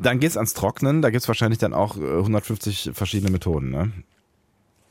Dann 0.00 0.20
geht's 0.20 0.36
ans 0.36 0.54
Trocknen, 0.54 1.02
da 1.02 1.10
gibt's 1.10 1.28
wahrscheinlich 1.28 1.58
dann 1.58 1.74
auch 1.74 1.96
150 1.96 2.88
äh, 2.88 2.92
verschiedene 2.94 3.30
Methoden, 3.30 3.70
ne? 3.70 3.92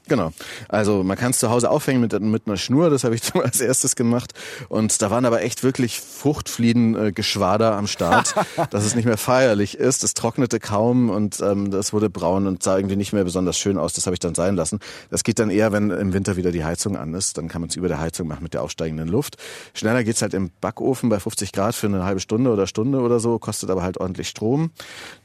Genau. 0.07 0.31
Also 0.67 1.03
man 1.03 1.17
kann 1.17 1.31
es 1.31 1.39
zu 1.39 1.49
Hause 1.49 1.69
aufhängen 1.69 2.01
mit, 2.01 2.19
mit 2.19 2.47
einer 2.47 2.57
Schnur, 2.57 2.89
das 2.89 3.03
habe 3.03 3.15
ich 3.15 3.33
als 3.35 3.61
erstes 3.61 3.95
gemacht. 3.95 4.33
Und 4.67 5.01
da 5.01 5.11
waren 5.11 5.25
aber 5.25 5.41
echt 5.41 5.63
wirklich 5.63 6.01
Fruchtflieden-Geschwader 6.01 7.75
am 7.75 7.87
Start, 7.87 8.35
dass 8.71 8.85
es 8.85 8.95
nicht 8.95 9.05
mehr 9.05 9.17
feierlich 9.17 9.77
ist. 9.77 10.03
Es 10.03 10.13
trocknete 10.13 10.59
kaum 10.59 11.09
und 11.09 11.39
ähm, 11.41 11.71
das 11.71 11.93
wurde 11.93 12.09
braun 12.09 12.47
und 12.47 12.63
sah 12.63 12.77
irgendwie 12.77 12.95
nicht 12.95 13.13
mehr 13.13 13.23
besonders 13.23 13.57
schön 13.57 13.77
aus. 13.77 13.93
Das 13.93 14.05
habe 14.05 14.15
ich 14.15 14.19
dann 14.19 14.35
sein 14.35 14.55
lassen. 14.55 14.79
Das 15.09 15.23
geht 15.23 15.39
dann 15.39 15.49
eher, 15.49 15.71
wenn 15.71 15.91
im 15.91 16.13
Winter 16.13 16.35
wieder 16.35 16.51
die 16.51 16.63
Heizung 16.63 16.97
an 16.97 17.13
ist. 17.13 17.37
Dann 17.37 17.47
kann 17.47 17.61
man 17.61 17.69
es 17.69 17.75
über 17.75 17.87
der 17.87 17.99
Heizung 17.99 18.27
machen 18.27 18.43
mit 18.43 18.53
der 18.53 18.63
aufsteigenden 18.63 19.07
Luft. 19.07 19.37
Schneller 19.73 20.03
geht's 20.03 20.21
halt 20.21 20.33
im 20.33 20.51
Backofen 20.61 21.09
bei 21.09 21.19
50 21.19 21.51
Grad 21.51 21.75
für 21.75 21.87
eine 21.87 22.03
halbe 22.03 22.19
Stunde 22.19 22.51
oder 22.51 22.67
Stunde 22.67 22.99
oder 22.99 23.19
so, 23.19 23.39
kostet 23.39 23.69
aber 23.69 23.83
halt 23.83 23.97
ordentlich 23.97 24.27
Strom. 24.29 24.71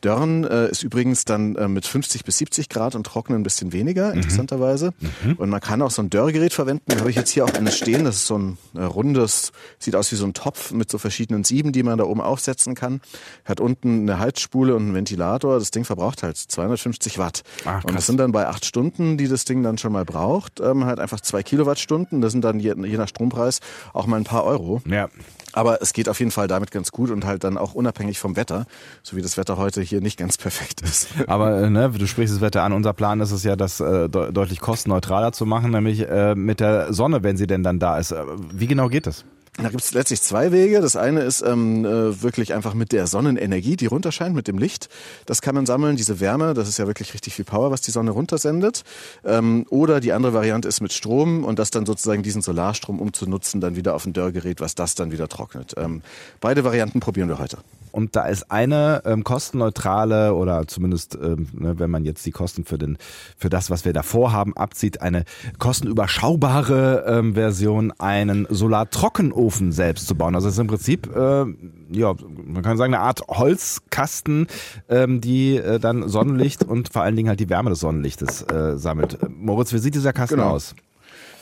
Dörren 0.00 0.44
äh, 0.44 0.68
ist 0.68 0.82
übrigens 0.82 1.24
dann 1.24 1.56
äh, 1.56 1.68
mit 1.68 1.86
50 1.86 2.24
bis 2.24 2.38
70 2.38 2.68
Grad 2.68 2.94
und 2.94 3.04
trocknen 3.04 3.40
ein 3.40 3.42
bisschen 3.42 3.72
weniger, 3.72 4.14
mhm. 4.14 4.20
Interessanterweise. 4.66 4.76
Weise. 4.76 4.92
Mhm. 5.24 5.32
Und 5.34 5.50
man 5.50 5.60
kann 5.60 5.82
auch 5.82 5.90
so 5.90 6.02
ein 6.02 6.10
Dörrgerät 6.10 6.52
verwenden. 6.52 6.84
Da 6.86 6.98
habe 6.98 7.10
ich 7.10 7.16
jetzt 7.16 7.30
hier 7.30 7.44
auch 7.44 7.54
eines 7.54 7.76
stehen. 7.76 8.04
Das 8.04 8.16
ist 8.16 8.26
so 8.26 8.38
ein 8.38 8.58
äh, 8.74 8.82
rundes, 8.82 9.52
sieht 9.78 9.96
aus 9.96 10.10
wie 10.12 10.16
so 10.16 10.26
ein 10.26 10.34
Topf 10.34 10.72
mit 10.72 10.90
so 10.90 10.98
verschiedenen 10.98 11.44
Sieben, 11.44 11.72
die 11.72 11.82
man 11.82 11.98
da 11.98 12.04
oben 12.04 12.20
aufsetzen 12.20 12.74
kann. 12.74 13.00
Hat 13.44 13.60
unten 13.60 14.00
eine 14.00 14.18
Heizspule 14.18 14.74
und 14.74 14.82
einen 14.82 14.94
Ventilator. 14.94 15.58
Das 15.58 15.70
Ding 15.70 15.84
verbraucht 15.84 16.22
halt 16.22 16.36
250 16.36 17.18
Watt. 17.18 17.42
Ach, 17.64 17.84
und 17.84 17.94
das 17.94 18.06
sind 18.06 18.18
dann 18.18 18.32
bei 18.32 18.46
acht 18.46 18.64
Stunden, 18.64 19.16
die 19.16 19.28
das 19.28 19.44
Ding 19.44 19.62
dann 19.62 19.78
schon 19.78 19.92
mal 19.92 20.04
braucht, 20.04 20.60
ähm, 20.60 20.84
halt 20.84 20.98
einfach 20.98 21.20
zwei 21.20 21.42
Kilowattstunden. 21.42 22.20
Das 22.20 22.32
sind 22.32 22.42
dann 22.42 22.60
je, 22.60 22.74
je 22.84 22.96
nach 22.96 23.08
Strompreis 23.08 23.60
auch 23.92 24.06
mal 24.06 24.16
ein 24.16 24.24
paar 24.24 24.44
Euro. 24.44 24.82
Ja. 24.86 25.08
Aber 25.56 25.80
es 25.80 25.94
geht 25.94 26.08
auf 26.10 26.18
jeden 26.18 26.30
Fall 26.30 26.48
damit 26.48 26.70
ganz 26.70 26.92
gut 26.92 27.10
und 27.10 27.24
halt 27.24 27.42
dann 27.42 27.56
auch 27.56 27.72
unabhängig 27.72 28.18
vom 28.18 28.36
Wetter, 28.36 28.66
so 29.02 29.16
wie 29.16 29.22
das 29.22 29.38
Wetter 29.38 29.56
heute 29.56 29.80
hier 29.80 30.02
nicht 30.02 30.18
ganz 30.18 30.36
perfekt 30.46 30.82
ist. 30.82 31.08
Aber 31.26 31.62
äh, 31.62 31.70
ne, 31.70 31.90
du 31.90 32.06
sprichst 32.06 32.34
das 32.34 32.42
Wetter 32.42 32.62
an. 32.62 32.74
Unser 32.74 32.92
Plan 32.92 33.20
ist 33.20 33.32
es 33.32 33.42
ja, 33.42 33.56
das 33.56 33.80
äh, 33.80 34.08
de 34.10 34.32
deutlich 34.32 34.60
kostenneutraler 34.60 35.32
zu 35.32 35.46
machen, 35.46 35.70
nämlich 35.70 36.06
äh, 36.06 36.34
mit 36.34 36.60
der 36.60 36.92
Sonne, 36.92 37.22
wenn 37.22 37.38
sie 37.38 37.46
denn 37.46 37.62
dann 37.62 37.78
da 37.78 37.96
ist. 37.96 38.12
Äh, 38.12 38.22
wie 38.52 38.66
genau 38.66 38.88
geht 38.88 39.06
das? 39.06 39.24
Da 39.58 39.70
gibt 39.70 39.82
es 39.82 39.94
letztlich 39.94 40.20
zwei 40.20 40.52
Wege. 40.52 40.82
Das 40.82 40.96
eine 40.96 41.22
ist 41.22 41.40
ähm, 41.40 41.86
äh, 41.86 42.22
wirklich 42.22 42.52
einfach 42.52 42.74
mit 42.74 42.92
der 42.92 43.06
Sonnenenergie, 43.06 43.76
die 43.76 43.86
runterscheint, 43.86 44.34
mit 44.34 44.48
dem 44.48 44.58
Licht. 44.58 44.90
Das 45.24 45.40
kann 45.40 45.54
man 45.54 45.64
sammeln, 45.64 45.96
diese 45.96 46.20
Wärme. 46.20 46.52
Das 46.52 46.68
ist 46.68 46.78
ja 46.78 46.86
wirklich 46.86 47.14
richtig 47.14 47.34
viel 47.34 47.46
Power, 47.46 47.70
was 47.70 47.80
die 47.80 47.90
Sonne 47.90 48.10
runtersendet. 48.10 48.84
Ähm, 49.24 49.64
oder 49.70 50.00
die 50.00 50.12
andere 50.12 50.34
Variante 50.34 50.68
ist 50.68 50.82
mit 50.82 50.92
Strom 50.92 51.42
und 51.42 51.58
das 51.58 51.70
dann 51.70 51.86
sozusagen 51.86 52.22
diesen 52.22 52.42
Solarstrom 52.42 53.00
umzunutzen, 53.00 53.62
dann 53.62 53.76
wieder 53.76 53.94
auf 53.94 54.04
ein 54.04 54.12
Dörrgerät, 54.12 54.60
was 54.60 54.74
das 54.74 54.94
dann 54.94 55.10
wieder 55.10 55.26
trocknet. 55.26 55.72
Ähm, 55.78 56.02
beide 56.40 56.64
Varianten 56.64 57.00
probieren 57.00 57.28
wir 57.28 57.38
heute. 57.38 57.56
Und 57.92 58.14
da 58.14 58.26
ist 58.26 58.50
eine 58.50 59.00
ähm, 59.06 59.24
kostenneutrale 59.24 60.34
oder 60.34 60.66
zumindest, 60.68 61.14
ähm, 61.14 61.48
ne, 61.54 61.78
wenn 61.78 61.90
man 61.90 62.04
jetzt 62.04 62.26
die 62.26 62.30
Kosten 62.30 62.66
für 62.66 62.76
den 62.76 62.98
für 63.38 63.48
das, 63.48 63.70
was 63.70 63.86
wir 63.86 63.94
da 63.94 64.02
vorhaben, 64.02 64.54
abzieht, 64.54 65.00
eine 65.00 65.24
kostenüberschaubare 65.58 67.06
ähm, 67.08 67.34
Version, 67.34 67.92
einen 67.98 68.46
Solartrockenofen 68.50 69.45
selbst 69.50 70.06
zu 70.06 70.14
bauen. 70.14 70.34
Also 70.34 70.48
es 70.48 70.54
ist 70.54 70.60
im 70.60 70.66
Prinzip, 70.66 71.14
äh, 71.14 71.44
ja, 71.90 72.14
man 72.44 72.62
kann 72.62 72.76
sagen, 72.76 72.94
eine 72.94 73.02
Art 73.02 73.22
Holzkasten, 73.28 74.46
ähm, 74.88 75.20
die 75.20 75.56
äh, 75.56 75.78
dann 75.78 76.08
Sonnenlicht 76.08 76.64
und 76.64 76.92
vor 76.92 77.02
allen 77.02 77.16
Dingen 77.16 77.28
halt 77.28 77.40
die 77.40 77.48
Wärme 77.48 77.70
des 77.70 77.80
Sonnenlichtes 77.80 78.42
äh, 78.42 78.76
sammelt. 78.76 79.18
Moritz, 79.28 79.72
wie 79.72 79.78
sieht 79.78 79.94
dieser 79.94 80.12
Kasten 80.12 80.36
genau. 80.36 80.50
aus? 80.50 80.74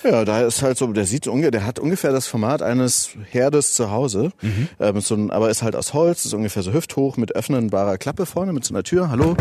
Ja, 0.05 0.27
da 0.27 0.43
ist 0.43 0.63
halt 0.63 0.77
so, 0.77 0.87
der 0.89 1.07
sieht 1.07 1.27
ungefähr, 1.27 1.51
der 1.51 1.67
hat 1.67 1.79
ungefähr 1.79 2.13
das 2.13 2.27
Format 2.27 2.61
eines 2.61 3.11
Herdes 3.31 3.73
zu 3.73 3.91
Hause, 3.91 4.33
mhm. 4.43 4.69
ähm, 4.79 5.01
so 5.01 5.15
ein, 5.15 5.31
aber 5.31 5.49
ist 5.49 5.63
halt 5.63 5.75
aus 5.75 5.95
Holz, 5.95 6.27
ist 6.27 6.35
ungefähr 6.35 6.63
so 6.63 6.75
hüfthoch 6.75 7.17
mit 7.17 7.35
öffnenbarer 7.35 7.97
Klappe 7.97 8.27
vorne 8.27 8.53
mit 8.53 8.65
so 8.65 8.75
einer 8.75 8.83
Tür. 8.83 9.09
Hallo, 9.09 9.35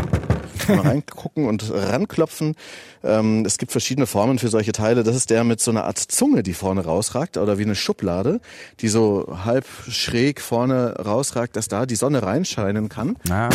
kann 0.65 0.77
man 0.77 0.87
reingucken 0.87 1.45
und 1.45 1.71
ranklopfen. 1.71 2.55
Ähm, 3.03 3.45
es 3.45 3.57
gibt 3.57 3.71
verschiedene 3.71 4.07
Formen 4.07 4.39
für 4.39 4.49
solche 4.49 4.71
Teile. 4.71 5.03
Das 5.03 5.15
ist 5.15 5.29
der 5.29 5.43
mit 5.43 5.59
so 5.59 5.71
einer 5.71 5.85
Art 5.85 5.97
Zunge, 5.97 6.43
die 6.43 6.53
vorne 6.53 6.83
rausragt 6.85 7.37
oder 7.37 7.57
wie 7.57 7.63
eine 7.63 7.75
Schublade, 7.75 8.39
die 8.79 8.87
so 8.87 9.37
halb 9.43 9.65
schräg 9.89 10.41
vorne 10.41 10.95
rausragt, 10.95 11.55
dass 11.55 11.67
da 11.67 11.85
die 11.85 11.95
Sonne 11.95 12.23
reinscheinen 12.23 12.89
kann. 12.89 13.15
Ah. 13.29 13.49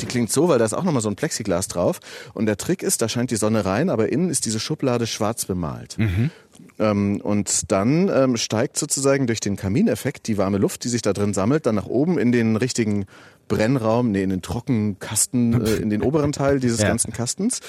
Die 0.00 0.06
klingt 0.06 0.32
so, 0.32 0.48
weil 0.48 0.58
da 0.58 0.64
ist 0.64 0.74
auch 0.74 0.84
nochmal 0.84 1.02
so 1.02 1.08
ein 1.08 1.16
Plexiglas 1.16 1.68
drauf. 1.68 2.00
Und 2.34 2.46
der 2.46 2.56
Trick 2.56 2.82
ist, 2.82 3.02
da 3.02 3.08
scheint 3.08 3.30
die 3.30 3.36
Sonne 3.36 3.64
rein, 3.64 3.90
aber 3.90 4.10
innen 4.10 4.30
ist 4.30 4.46
diese 4.46 4.60
Schublade 4.60 5.06
schwarz 5.06 5.44
bemalt. 5.44 5.98
Mhm. 5.98 6.30
Ähm, 6.78 7.20
und 7.22 7.70
dann 7.70 8.08
ähm, 8.08 8.36
steigt 8.36 8.76
sozusagen 8.76 9.26
durch 9.26 9.40
den 9.40 9.56
Kamineffekt 9.56 10.26
die 10.26 10.38
warme 10.38 10.58
Luft, 10.58 10.84
die 10.84 10.88
sich 10.88 11.02
da 11.02 11.12
drin 11.12 11.34
sammelt, 11.34 11.66
dann 11.66 11.74
nach 11.74 11.86
oben 11.86 12.18
in 12.18 12.32
den 12.32 12.56
richtigen 12.56 13.06
Brennraum, 13.56 14.10
nee, 14.10 14.22
in 14.22 14.30
den 14.30 14.42
Trockenkasten, 14.42 15.64
äh, 15.64 15.74
in 15.82 15.90
den 15.90 16.02
oberen 16.02 16.32
Teil 16.32 16.60
dieses 16.60 16.80
ja. 16.80 16.88
ganzen 16.88 17.12
Kastens. 17.12 17.60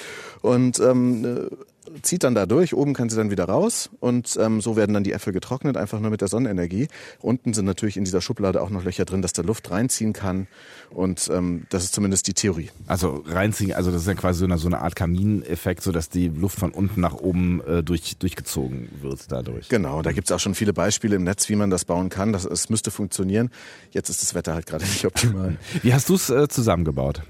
Und 0.41 0.79
ähm, 0.79 1.25
äh, 1.25 1.49
zieht 2.01 2.23
dann 2.23 2.35
da 2.35 2.45
durch, 2.45 2.73
oben 2.73 2.93
kann 2.93 3.09
sie 3.09 3.15
dann 3.15 3.31
wieder 3.31 3.45
raus 3.45 3.89
und 3.99 4.37
ähm, 4.39 4.61
so 4.61 4.75
werden 4.75 4.93
dann 4.93 5.03
die 5.03 5.11
Äpfel 5.11 5.33
getrocknet, 5.33 5.77
einfach 5.77 5.99
nur 5.99 6.11
mit 6.11 6.21
der 6.21 6.27
Sonnenenergie. 6.27 6.87
Unten 7.19 7.53
sind 7.53 7.65
natürlich 7.65 7.97
in 7.97 8.05
dieser 8.05 8.21
Schublade 8.21 8.61
auch 8.61 8.69
noch 8.69 8.83
Löcher 8.83 9.05
drin, 9.05 9.21
dass 9.21 9.33
da 9.33 9.41
Luft 9.41 9.69
reinziehen 9.71 10.13
kann 10.13 10.47
und 10.89 11.29
ähm, 11.33 11.65
das 11.69 11.83
ist 11.83 11.93
zumindest 11.93 12.27
die 12.27 12.33
Theorie. 12.33 12.69
Also 12.87 13.23
reinziehen, 13.25 13.73
also 13.73 13.91
das 13.91 14.01
ist 14.01 14.07
ja 14.07 14.13
quasi 14.13 14.39
so 14.39 14.45
eine, 14.45 14.57
so 14.57 14.67
eine 14.67 14.81
Art 14.81 14.95
Kamineffekt, 14.95 15.83
so 15.83 15.91
dass 15.91 16.09
die 16.09 16.27
Luft 16.27 16.59
von 16.59 16.71
unten 16.71 17.01
nach 17.01 17.15
oben 17.15 17.61
äh, 17.65 17.83
durch, 17.83 18.17
durchgezogen 18.17 18.89
wird 19.01 19.31
dadurch. 19.31 19.69
Genau, 19.69 20.01
da 20.01 20.11
gibt's 20.11 20.31
auch 20.31 20.39
schon 20.39 20.55
viele 20.55 20.73
Beispiele 20.73 21.15
im 21.15 21.23
Netz, 21.23 21.49
wie 21.49 21.55
man 21.55 21.69
das 21.69 21.85
bauen 21.85 22.09
kann. 22.09 22.33
Das, 22.33 22.45
es 22.45 22.69
müsste 22.69 22.91
funktionieren. 22.91 23.49
Jetzt 23.91 24.09
ist 24.09 24.21
das 24.21 24.35
Wetter 24.35 24.53
halt 24.53 24.65
gerade 24.65 24.85
nicht 24.85 25.05
optimal. 25.05 25.57
Wie 25.81 25.93
hast 25.93 26.09
du 26.09 26.15
es 26.15 26.29
äh, 26.29 26.47
zusammengebaut? 26.47 27.21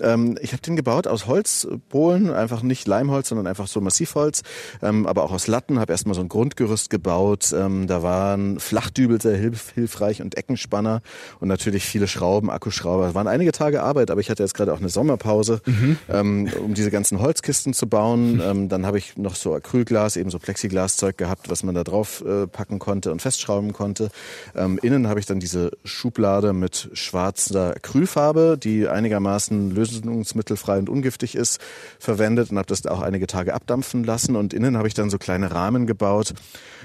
Ähm, 0.00 0.38
ich 0.40 0.52
habe 0.52 0.62
den 0.62 0.76
gebaut 0.76 1.06
aus 1.06 1.26
Holzbohlen, 1.26 2.32
einfach 2.32 2.62
nicht 2.62 2.86
Leimholz, 2.86 3.28
sondern 3.28 3.46
einfach 3.46 3.66
so 3.66 3.80
Massivholz, 3.80 4.42
ähm, 4.82 5.06
aber 5.06 5.24
auch 5.24 5.32
aus 5.32 5.46
Latten. 5.46 5.78
Habe 5.78 5.92
erstmal 5.92 6.14
so 6.14 6.20
ein 6.20 6.28
Grundgerüst 6.28 6.90
gebaut. 6.90 7.52
Ähm, 7.52 7.86
da 7.86 8.02
waren 8.02 8.60
Flachdübel 8.60 9.20
sehr 9.20 9.36
hilf 9.36 9.70
hilfreich 9.72 10.22
und 10.22 10.36
Eckenspanner 10.36 11.02
und 11.40 11.48
natürlich 11.48 11.84
viele 11.84 12.08
Schrauben, 12.08 12.50
Akkuschrauber. 12.50 13.06
Das 13.06 13.14
waren 13.14 13.28
einige 13.28 13.52
Tage 13.52 13.82
Arbeit, 13.82 14.10
aber 14.10 14.20
ich 14.20 14.30
hatte 14.30 14.42
jetzt 14.42 14.54
gerade 14.54 14.72
auch 14.72 14.80
eine 14.80 14.88
Sommerpause, 14.88 15.60
mhm. 15.66 15.98
ähm, 16.08 16.50
um 16.64 16.74
diese 16.74 16.90
ganzen 16.90 17.20
Holzkisten 17.20 17.72
zu 17.72 17.86
bauen. 17.86 18.34
Mhm. 18.34 18.40
Ähm, 18.40 18.68
dann 18.68 18.86
habe 18.86 18.98
ich 18.98 19.16
noch 19.16 19.34
so 19.34 19.54
Acrylglas, 19.54 20.16
eben 20.16 20.30
so 20.30 20.38
Plexiglaszeug 20.38 21.16
gehabt, 21.16 21.50
was 21.50 21.62
man 21.62 21.74
da 21.74 21.84
drauf 21.84 22.24
äh, 22.26 22.46
packen 22.46 22.78
konnte 22.78 23.12
und 23.12 23.22
festschrauben 23.22 23.72
konnte. 23.72 24.10
Ähm, 24.56 24.78
innen 24.82 25.08
habe 25.08 25.20
ich 25.20 25.26
dann 25.26 25.40
diese 25.40 25.72
Schublade 25.84 26.52
mit 26.52 26.90
schwarzer 26.92 27.76
Acrylfarbe, 27.76 28.58
die 28.58 28.88
einigermaßen 28.88 29.67
lösungsmittelfrei 29.70 30.78
und 30.78 30.88
ungiftig 30.88 31.34
ist, 31.34 31.60
verwendet 31.98 32.50
und 32.50 32.58
habe 32.58 32.66
das 32.66 32.86
auch 32.86 33.00
einige 33.00 33.26
Tage 33.26 33.54
abdampfen 33.54 34.04
lassen. 34.04 34.36
Und 34.36 34.54
innen 34.54 34.76
habe 34.76 34.88
ich 34.88 34.94
dann 34.94 35.10
so 35.10 35.18
kleine 35.18 35.52
Rahmen 35.52 35.86
gebaut 35.86 36.34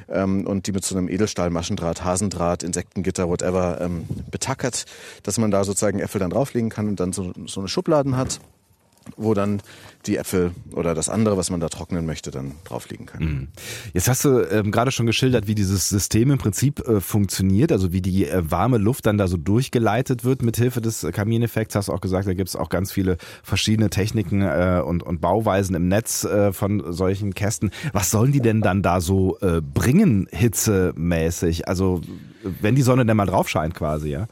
ähm, 0.09 0.45
und 0.45 0.67
die 0.67 0.71
mit 0.71 0.85
so 0.85 0.95
einem 0.97 1.09
Edelstahl, 1.09 1.49
Maschendraht, 1.49 2.03
Hasendraht, 2.03 2.63
Insektengitter, 2.63 3.27
whatever 3.27 3.81
ähm, 3.81 4.05
betackert, 4.31 4.85
dass 5.23 5.37
man 5.37 5.51
da 5.51 5.63
sozusagen 5.63 5.99
Äpfel 5.99 6.19
dann 6.19 6.29
drauflegen 6.29 6.69
kann 6.69 6.87
und 6.87 6.99
dann 6.99 7.13
so, 7.13 7.33
so 7.45 7.61
eine 7.61 7.67
Schubladen 7.67 8.17
hat 8.17 8.39
wo 9.17 9.33
dann 9.33 9.61
die 10.05 10.17
Äpfel 10.17 10.51
oder 10.73 10.93
das 10.93 11.09
andere, 11.09 11.37
was 11.37 11.49
man 11.49 11.59
da 11.59 11.69
trocknen 11.69 12.05
möchte, 12.05 12.31
dann 12.31 12.53
drauf 12.65 12.89
liegen 12.89 13.05
kann. 13.05 13.23
Mhm. 13.23 13.47
Jetzt 13.93 14.09
hast 14.09 14.25
du 14.25 14.39
ähm, 14.51 14.71
gerade 14.71 14.91
schon 14.91 15.05
geschildert, 15.05 15.47
wie 15.47 15.55
dieses 15.55 15.89
System 15.89 16.31
im 16.31 16.37
Prinzip 16.37 16.85
äh, 16.87 16.99
funktioniert, 16.99 17.71
also 17.71 17.93
wie 17.93 18.01
die 18.01 18.27
äh, 18.27 18.51
warme 18.51 18.77
Luft 18.77 19.05
dann 19.05 19.17
da 19.17 19.27
so 19.27 19.37
durchgeleitet 19.37 20.23
wird 20.23 20.41
mit 20.41 20.57
Hilfe 20.57 20.81
des 20.81 21.07
Kamineffekts. 21.11 21.75
Hast 21.75 21.87
du 21.87 21.93
auch 21.93 22.01
gesagt, 22.01 22.27
da 22.27 22.33
gibt 22.33 22.49
es 22.49 22.55
auch 22.55 22.69
ganz 22.69 22.91
viele 22.91 23.17
verschiedene 23.43 23.89
Techniken 23.89 24.41
äh, 24.41 24.81
und, 24.85 25.03
und 25.03 25.21
Bauweisen 25.21 25.75
im 25.75 25.87
Netz 25.87 26.23
äh, 26.25 26.51
von 26.51 26.91
solchen 26.91 27.33
Kästen. 27.33 27.71
Was 27.93 28.11
sollen 28.11 28.31
die 28.31 28.41
denn 28.41 28.61
dann 28.61 28.81
da 28.81 28.99
so 28.99 29.37
äh, 29.39 29.61
bringen, 29.61 30.27
hitzemäßig? 30.31 31.67
Also 31.67 32.01
wenn 32.61 32.75
die 32.75 32.81
Sonne 32.81 33.05
denn 33.05 33.15
mal 33.15 33.25
drauf 33.25 33.49
scheint 33.49 33.73
quasi, 33.73 34.09
ja? 34.09 34.27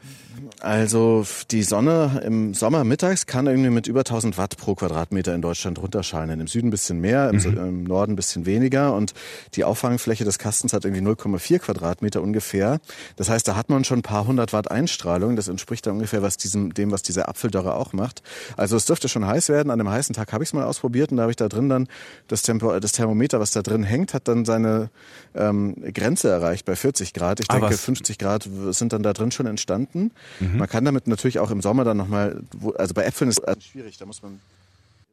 Also 0.62 1.26
die 1.50 1.64
Sonne 1.64 2.22
im 2.24 2.54
Sommer 2.54 2.84
mittags 2.84 3.26
kann 3.26 3.48
irgendwie 3.48 3.72
mit 3.72 3.88
über 3.88 4.02
1000 4.02 4.38
Watt 4.38 4.58
pro 4.58 4.76
Quadratmeter 4.76 5.34
in 5.34 5.42
Deutschland 5.42 5.82
runterscheinen. 5.82 6.40
Im 6.40 6.46
Süden 6.46 6.68
ein 6.68 6.72
bisschen 6.72 7.02
mehr, 7.02 7.32
im, 7.32 7.38
mhm. 7.38 7.58
im 7.58 7.84
Norden 7.84 8.14
ein 8.14 8.16
bisschen 8.16 8.46
weniger 8.46 8.94
und 8.94 9.16
die 9.56 9.64
Auffangfläche 9.64 10.24
des 10.24 10.38
Kastens 10.38 10.74
hat 10.74 10.86
irgendwie 10.86 11.04
0,4 11.04 11.58
Quadratmeter 11.58 12.22
ungefähr. 12.22 12.80
Das 13.16 13.28
heißt, 13.28 13.48
da 13.48 13.56
hat 13.56 13.70
man 13.70 13.84
schon 13.86 14.00
ein 14.00 14.04
paar 14.04 14.28
hundert 14.28 14.54
Watt 14.54 14.70
Einstrahlung. 14.70 15.36
Das 15.36 15.48
entspricht 15.48 15.88
da 15.88 15.92
ungefähr 15.92 16.22
was 16.22 16.38
diesem, 16.38 16.76
dem, 16.76 16.92
was 16.92 17.02
diese 17.02 17.28
Apfeldörre 17.28 17.74
auch 17.74 17.94
macht. 17.94 18.22
Also 18.56 18.78
es 18.78 18.86
dürfte 18.86 19.10
schon 19.10 19.26
heiß 19.26 19.50
werden. 19.50 19.72
An 19.72 19.80
dem 19.80 19.90
heißen 19.90 20.14
Tag 20.14 20.32
habe 20.32 20.44
ich 20.44 20.50
es 20.50 20.54
mal 20.54 20.66
ausprobiert 20.66 21.10
und 21.10 21.18
da 21.18 21.24
habe 21.24 21.32
ich 21.32 21.38
da 21.38 21.48
drin 21.48 21.70
dann 21.70 21.88
das, 22.28 22.44
Tempo, 22.44 22.80
das 22.80 22.92
Thermometer, 22.92 23.40
was 23.40 23.50
da 23.50 23.64
drin 23.64 23.82
hängt, 23.82 24.14
hat 24.14 24.28
dann 24.28 24.46
seine 24.46 24.92
ähm, 25.34 25.76
Grenze 25.92 26.30
erreicht 26.30 26.66
bei 26.66 26.76
40 26.76 27.14
Grad. 27.14 27.40
Ich 27.40 27.50
ah, 27.50 27.60
denke, 27.60 27.76
50 27.76 28.20
Grad 28.20 28.48
sind 28.70 28.94
dann 28.94 29.02
da 29.02 29.14
drin 29.14 29.32
schon 29.32 29.48
entstanden. 29.48 30.12
Mhm. 30.40 30.51
Mhm. 30.52 30.60
Man 30.60 30.70
kann 30.70 30.86
damit 30.86 31.08
natürlich 31.08 31.40
auch 31.40 31.52
im 31.52 31.62
Sommer 31.62 31.84
dann 31.84 31.98
nochmal, 31.98 32.42
also 32.78 32.94
bei 32.94 33.04
Äpfeln 33.04 33.30
ist 33.30 33.40
es 33.40 33.64
schwierig, 33.64 33.98
da 33.98 34.06
muss 34.06 34.22
man 34.22 34.40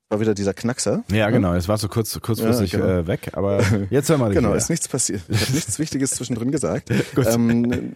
war 0.08 0.20
wieder 0.20 0.34
dieser 0.34 0.54
Knackser. 0.54 1.04
Ja, 1.10 1.26
ne? 1.26 1.32
genau. 1.32 1.54
Es 1.54 1.68
war 1.68 1.76
so 1.76 1.88
kurz, 1.88 2.18
kurzfristig 2.20 2.72
ja, 2.72 2.80
genau. 2.80 2.92
äh, 2.92 3.06
weg, 3.06 3.30
aber 3.32 3.62
jetzt 3.90 4.08
hören 4.08 4.20
wir 4.20 4.30
Genau, 4.30 4.54
ist 4.54 4.70
nichts 4.70 4.88
passiert. 4.88 5.22
Ich 5.28 5.40
habe 5.40 5.52
nichts 5.52 5.78
Wichtiges 5.78 6.12
zwischendrin 6.12 6.50
gesagt. 6.50 6.90
ähm, 7.16 7.92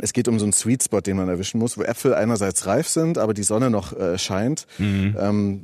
es 0.00 0.12
geht 0.12 0.28
um 0.28 0.38
so 0.38 0.44
einen 0.44 0.52
Sweet 0.52 0.84
Spot, 0.84 1.00
den 1.00 1.16
man 1.16 1.28
erwischen 1.28 1.58
muss, 1.58 1.76
wo 1.76 1.82
Äpfel 1.82 2.14
einerseits 2.14 2.66
reif 2.66 2.88
sind, 2.88 3.18
aber 3.18 3.34
die 3.34 3.42
Sonne 3.42 3.70
noch 3.70 3.92
äh, 3.92 4.18
scheint. 4.18 4.66
Mhm. 4.78 5.16
Ähm, 5.18 5.62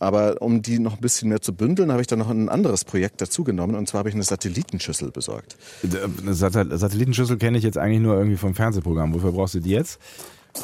aber 0.00 0.40
um 0.42 0.62
die 0.62 0.78
noch 0.78 0.94
ein 0.94 1.00
bisschen 1.00 1.28
mehr 1.28 1.42
zu 1.42 1.54
bündeln, 1.54 1.92
habe 1.92 2.00
ich 2.00 2.06
dann 2.06 2.18
noch 2.18 2.30
ein 2.30 2.48
anderes 2.48 2.84
Projekt 2.84 3.20
dazugenommen. 3.20 3.76
Und 3.76 3.86
zwar 3.86 4.00
habe 4.00 4.08
ich 4.08 4.14
eine 4.14 4.24
Satellitenschüssel 4.24 5.10
besorgt. 5.10 5.56
Eine 5.84 6.34
Satellitenschüssel 6.34 7.36
kenne 7.36 7.58
ich 7.58 7.64
jetzt 7.64 7.78
eigentlich 7.78 8.00
nur 8.00 8.16
irgendwie 8.16 8.38
vom 8.38 8.54
Fernsehprogramm. 8.54 9.14
Wofür 9.14 9.32
brauchst 9.32 9.54
du 9.54 9.60
die 9.60 9.70
jetzt? 9.70 10.00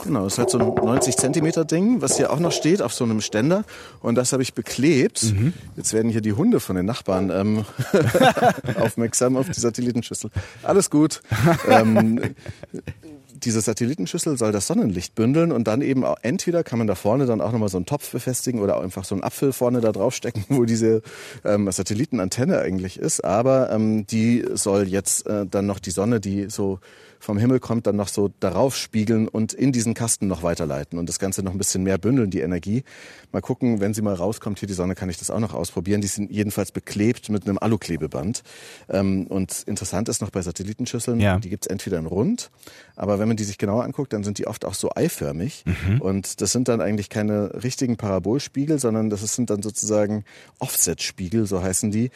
Genau, 0.02 0.24
das 0.24 0.32
ist 0.32 0.38
halt 0.38 0.50
so 0.50 0.58
ein 0.58 0.66
90 0.66 1.16
Zentimeter 1.16 1.64
Ding, 1.64 2.00
was 2.02 2.16
hier 2.16 2.32
auch 2.32 2.40
noch 2.40 2.50
steht 2.50 2.82
auf 2.82 2.92
so 2.92 3.04
einem 3.04 3.20
Ständer. 3.20 3.64
Und 4.00 4.16
das 4.16 4.32
habe 4.32 4.42
ich 4.42 4.54
beklebt. 4.54 5.22
Mhm. 5.22 5.52
Jetzt 5.76 5.92
werden 5.92 6.10
hier 6.10 6.22
die 6.22 6.32
Hunde 6.32 6.58
von 6.58 6.74
den 6.74 6.86
Nachbarn 6.86 7.30
ähm, 7.30 7.64
aufmerksam 8.80 9.36
auf 9.36 9.48
die 9.48 9.60
Satellitenschüssel. 9.60 10.30
Alles 10.62 10.90
gut. 10.90 11.22
ähm, 11.68 12.20
diese 13.36 13.60
Satellitenschüssel 13.60 14.36
soll 14.36 14.52
das 14.52 14.66
Sonnenlicht 14.66 15.14
bündeln 15.14 15.52
und 15.52 15.66
dann 15.68 15.82
eben 15.82 16.04
auch, 16.04 16.16
entweder 16.22 16.64
kann 16.64 16.78
man 16.78 16.86
da 16.86 16.94
vorne 16.94 17.26
dann 17.26 17.40
auch 17.40 17.52
nochmal 17.52 17.68
so 17.68 17.76
einen 17.76 17.86
Topf 17.86 18.10
befestigen 18.10 18.60
oder 18.60 18.80
einfach 18.80 19.04
so 19.04 19.14
einen 19.14 19.24
Apfel 19.24 19.52
vorne 19.52 19.80
da 19.80 19.92
draufstecken, 19.92 20.44
wo 20.48 20.64
diese 20.64 21.02
ähm, 21.44 21.70
Satellitenantenne 21.70 22.58
eigentlich 22.58 22.98
ist. 22.98 23.24
Aber 23.24 23.70
ähm, 23.70 24.06
die 24.06 24.44
soll 24.54 24.88
jetzt 24.88 25.26
äh, 25.26 25.46
dann 25.46 25.66
noch 25.66 25.78
die 25.78 25.90
Sonne, 25.90 26.20
die 26.20 26.48
so 26.48 26.80
vom 27.26 27.38
Himmel 27.38 27.58
kommt, 27.58 27.88
dann 27.88 27.96
noch 27.96 28.06
so 28.06 28.30
darauf 28.38 28.76
spiegeln 28.76 29.26
und 29.26 29.52
in 29.52 29.72
diesen 29.72 29.94
Kasten 29.94 30.28
noch 30.28 30.44
weiterleiten 30.44 30.96
und 30.96 31.08
das 31.08 31.18
Ganze 31.18 31.42
noch 31.42 31.50
ein 31.50 31.58
bisschen 31.58 31.82
mehr 31.82 31.98
bündeln, 31.98 32.30
die 32.30 32.38
Energie. 32.38 32.84
Mal 33.32 33.42
gucken, 33.42 33.80
wenn 33.80 33.94
sie 33.94 34.00
mal 34.00 34.14
rauskommt, 34.14 34.60
hier 34.60 34.68
die 34.68 34.74
Sonne, 34.74 34.94
kann 34.94 35.10
ich 35.10 35.18
das 35.18 35.30
auch 35.30 35.40
noch 35.40 35.52
ausprobieren. 35.52 36.00
Die 36.00 36.06
sind 36.06 36.30
jedenfalls 36.30 36.70
beklebt 36.70 37.28
mit 37.28 37.48
einem 37.48 37.58
Aluklebeband. 37.58 38.44
Ähm, 38.88 39.26
und 39.26 39.64
interessant 39.66 40.08
ist 40.08 40.22
noch 40.22 40.30
bei 40.30 40.40
Satellitenschüsseln, 40.40 41.18
ja. 41.18 41.38
die 41.40 41.50
gibt's 41.50 41.66
entweder 41.66 41.98
in 41.98 42.06
rund, 42.06 42.52
aber 42.94 43.18
wenn 43.18 43.26
man 43.26 43.36
die 43.36 43.44
sich 43.44 43.58
genauer 43.58 43.82
anguckt, 43.82 44.12
dann 44.12 44.22
sind 44.22 44.38
die 44.38 44.46
oft 44.46 44.64
auch 44.64 44.74
so 44.74 44.92
eiförmig. 44.94 45.64
Mhm. 45.66 46.00
Und 46.00 46.40
das 46.40 46.52
sind 46.52 46.68
dann 46.68 46.80
eigentlich 46.80 47.08
keine 47.08 47.60
richtigen 47.64 47.96
Parabolspiegel, 47.96 48.78
sondern 48.78 49.10
das 49.10 49.22
sind 49.34 49.50
dann 49.50 49.62
sozusagen 49.62 50.24
Offset-Spiegel, 50.60 51.46
so 51.46 51.60
heißen 51.60 51.90
die 51.90 52.10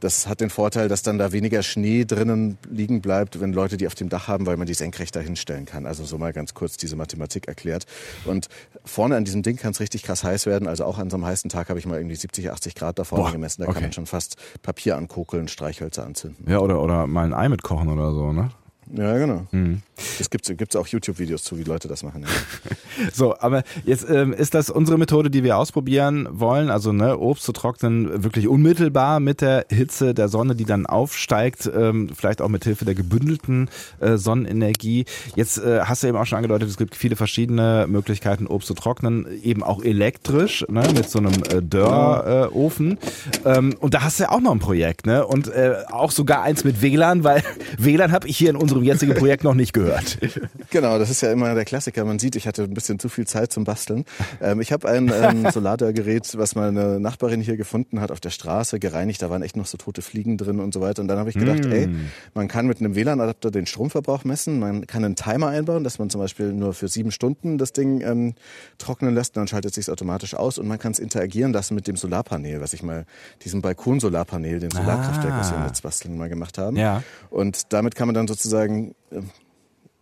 das 0.00 0.26
hat 0.26 0.40
den 0.40 0.50
Vorteil, 0.50 0.88
dass 0.88 1.02
dann 1.02 1.18
da 1.18 1.32
weniger 1.32 1.62
Schnee 1.62 2.04
drinnen 2.04 2.58
liegen 2.68 3.00
bleibt, 3.00 3.40
wenn 3.40 3.52
Leute 3.52 3.76
die 3.76 3.86
auf 3.86 3.94
dem 3.94 4.08
Dach 4.08 4.28
haben, 4.28 4.46
weil 4.46 4.56
man 4.56 4.66
die 4.66 4.74
senkrecht 4.74 5.16
dahinstellen 5.16 5.64
kann. 5.64 5.86
Also 5.86 6.04
so 6.04 6.18
mal 6.18 6.32
ganz 6.32 6.54
kurz 6.54 6.76
diese 6.76 6.96
Mathematik 6.96 7.48
erklärt. 7.48 7.86
Und 8.24 8.48
vorne 8.84 9.16
an 9.16 9.24
diesem 9.24 9.42
Ding 9.42 9.56
kann 9.56 9.72
es 9.72 9.80
richtig 9.80 10.02
krass 10.02 10.24
heiß 10.24 10.46
werden. 10.46 10.68
Also 10.68 10.84
auch 10.84 10.98
an 10.98 11.10
so 11.10 11.16
einem 11.16 11.26
heißen 11.26 11.50
Tag 11.50 11.68
habe 11.68 11.78
ich 11.78 11.86
mal 11.86 11.96
irgendwie 11.96 12.16
70, 12.16 12.50
80 12.50 12.74
Grad 12.74 12.98
da 12.98 13.04
vorne 13.04 13.24
Boah, 13.24 13.32
gemessen. 13.32 13.62
Da 13.62 13.68
okay. 13.68 13.74
kann 13.74 13.82
man 13.84 13.92
schon 13.92 14.06
fast 14.06 14.36
Papier 14.62 14.96
ankokeln, 14.96 15.48
Streichhölzer 15.48 16.04
anzünden. 16.04 16.50
Ja, 16.50 16.58
oder, 16.58 16.82
oder 16.82 17.06
mal 17.06 17.24
ein 17.24 17.34
Ei 17.34 17.48
mitkochen 17.48 17.88
oder 17.88 18.12
so, 18.12 18.32
ne? 18.32 18.50
Ja, 18.92 19.18
genau. 19.18 19.46
Mhm. 19.50 19.82
Es 20.20 20.30
gibt 20.30 20.46
gibt's 20.58 20.76
auch 20.76 20.86
YouTube-Videos 20.86 21.42
zu, 21.42 21.58
wie 21.58 21.62
Leute 21.62 21.88
das 21.88 22.02
machen. 22.02 22.22
Ja. 22.22 23.08
so, 23.12 23.36
aber 23.38 23.62
jetzt 23.84 24.08
ähm, 24.08 24.32
ist 24.32 24.54
das 24.54 24.70
unsere 24.70 24.98
Methode, 24.98 25.30
die 25.30 25.42
wir 25.42 25.56
ausprobieren 25.56 26.28
wollen. 26.30 26.70
Also 26.70 26.92
ne, 26.92 27.18
Obst 27.18 27.44
zu 27.44 27.52
trocknen 27.52 28.22
wirklich 28.22 28.46
unmittelbar 28.46 29.20
mit 29.20 29.40
der 29.40 29.66
Hitze 29.70 30.14
der 30.14 30.28
Sonne, 30.28 30.54
die 30.54 30.64
dann 30.64 30.86
aufsteigt, 30.86 31.70
ähm, 31.74 32.10
vielleicht 32.14 32.42
auch 32.42 32.48
mit 32.48 32.64
Hilfe 32.64 32.84
der 32.84 32.94
gebündelten 32.94 33.68
äh, 34.00 34.16
Sonnenenergie. 34.16 35.06
Jetzt 35.34 35.58
äh, 35.58 35.80
hast 35.80 36.02
du 36.02 36.08
eben 36.08 36.16
auch 36.16 36.26
schon 36.26 36.36
angedeutet, 36.36 36.68
es 36.68 36.76
gibt 36.76 36.94
viele 36.94 37.16
verschiedene 37.16 37.86
Möglichkeiten, 37.88 38.46
Obst 38.46 38.68
zu 38.68 38.74
trocknen, 38.74 39.26
eben 39.42 39.62
auch 39.62 39.82
elektrisch, 39.82 40.64
ne, 40.68 40.82
mit 40.94 41.08
so 41.08 41.18
einem 41.18 41.34
äh, 41.50 41.62
Dörrofen. 41.62 42.98
Äh, 43.44 43.56
ähm, 43.56 43.74
und 43.80 43.94
da 43.94 44.02
hast 44.02 44.18
du 44.20 44.24
ja 44.24 44.30
auch 44.30 44.40
noch 44.40 44.52
ein 44.52 44.58
Projekt, 44.58 45.06
ne? 45.06 45.26
Und 45.26 45.48
äh, 45.48 45.76
auch 45.90 46.10
sogar 46.10 46.42
eins 46.42 46.64
mit 46.64 46.82
WLAN, 46.82 47.24
weil 47.24 47.42
WLAN 47.78 48.12
habe 48.12 48.28
ich 48.28 48.36
hier 48.36 48.50
in 48.50 48.56
unserem 48.56 48.75
unserem 48.76 48.84
jetzigen 48.84 49.14
Projekt 49.14 49.44
noch 49.44 49.54
nicht 49.54 49.72
gehört. 49.72 50.18
Genau, 50.70 50.98
das 50.98 51.10
ist 51.10 51.20
ja 51.20 51.30
immer 51.30 51.54
der 51.54 51.64
Klassiker. 51.64 52.04
Man 52.04 52.18
sieht, 52.18 52.34
ich 52.34 52.46
hatte 52.48 52.64
ein 52.64 52.74
bisschen 52.74 52.98
zu 52.98 53.08
viel 53.08 53.26
Zeit 53.26 53.52
zum 53.52 53.62
Basteln. 53.62 54.04
Ähm, 54.42 54.60
ich 54.60 54.72
habe 54.72 54.88
ein 54.88 55.12
ähm, 55.14 55.48
Solardörrgerät, 55.52 56.36
was 56.36 56.56
meine 56.56 56.98
Nachbarin 56.98 57.40
hier 57.40 57.56
gefunden 57.56 58.00
hat, 58.00 58.10
auf 58.10 58.18
der 58.18 58.30
Straße 58.30 58.80
gereinigt. 58.80 59.22
Da 59.22 59.30
waren 59.30 59.42
echt 59.42 59.56
noch 59.56 59.66
so 59.66 59.78
tote 59.78 60.02
Fliegen 60.02 60.36
drin 60.36 60.58
und 60.58 60.74
so 60.74 60.80
weiter. 60.80 61.02
Und 61.02 61.08
dann 61.08 61.18
habe 61.18 61.30
ich 61.30 61.36
gedacht, 61.36 61.64
mm. 61.64 61.72
ey, 61.72 61.88
man 62.34 62.48
kann 62.48 62.66
mit 62.66 62.80
einem 62.80 62.96
WLAN-Adapter 62.96 63.52
den 63.52 63.66
Stromverbrauch 63.66 64.24
messen. 64.24 64.58
Man 64.58 64.86
kann 64.88 65.04
einen 65.04 65.14
Timer 65.14 65.48
einbauen, 65.48 65.84
dass 65.84 66.00
man 66.00 66.10
zum 66.10 66.20
Beispiel 66.20 66.52
nur 66.52 66.74
für 66.74 66.88
sieben 66.88 67.12
Stunden 67.12 67.58
das 67.58 67.72
Ding 67.72 68.00
ähm, 68.00 68.34
trocknen 68.76 69.14
lässt. 69.14 69.36
Dann 69.36 69.46
schaltet 69.46 69.72
sich 69.72 69.88
automatisch 69.88 70.34
aus 70.34 70.58
und 70.58 70.66
man 70.66 70.80
kann 70.80 70.92
es 70.92 70.98
interagieren 70.98 71.52
lassen 71.52 71.76
mit 71.76 71.86
dem 71.86 71.96
Solarpanel, 71.96 72.60
was 72.60 72.72
ich 72.72 72.82
mal, 72.82 73.06
diesem 73.44 73.62
Balkon-Solarpanel, 73.62 74.58
den 74.58 74.70
Solarkraftwerk, 74.70 75.32
ah. 75.32 75.40
was 75.40 75.50
wir 75.52 75.58
im 75.58 75.64
Netzbasteln 75.64 76.18
mal 76.18 76.28
gemacht 76.28 76.58
haben. 76.58 76.76
Ja. 76.76 77.02
Und 77.30 77.72
damit 77.72 77.94
kann 77.94 78.08
man 78.08 78.14
dann 78.14 78.26
sozusagen 78.26 78.65
sozusagen 78.66 78.94
ähm, 79.12 79.30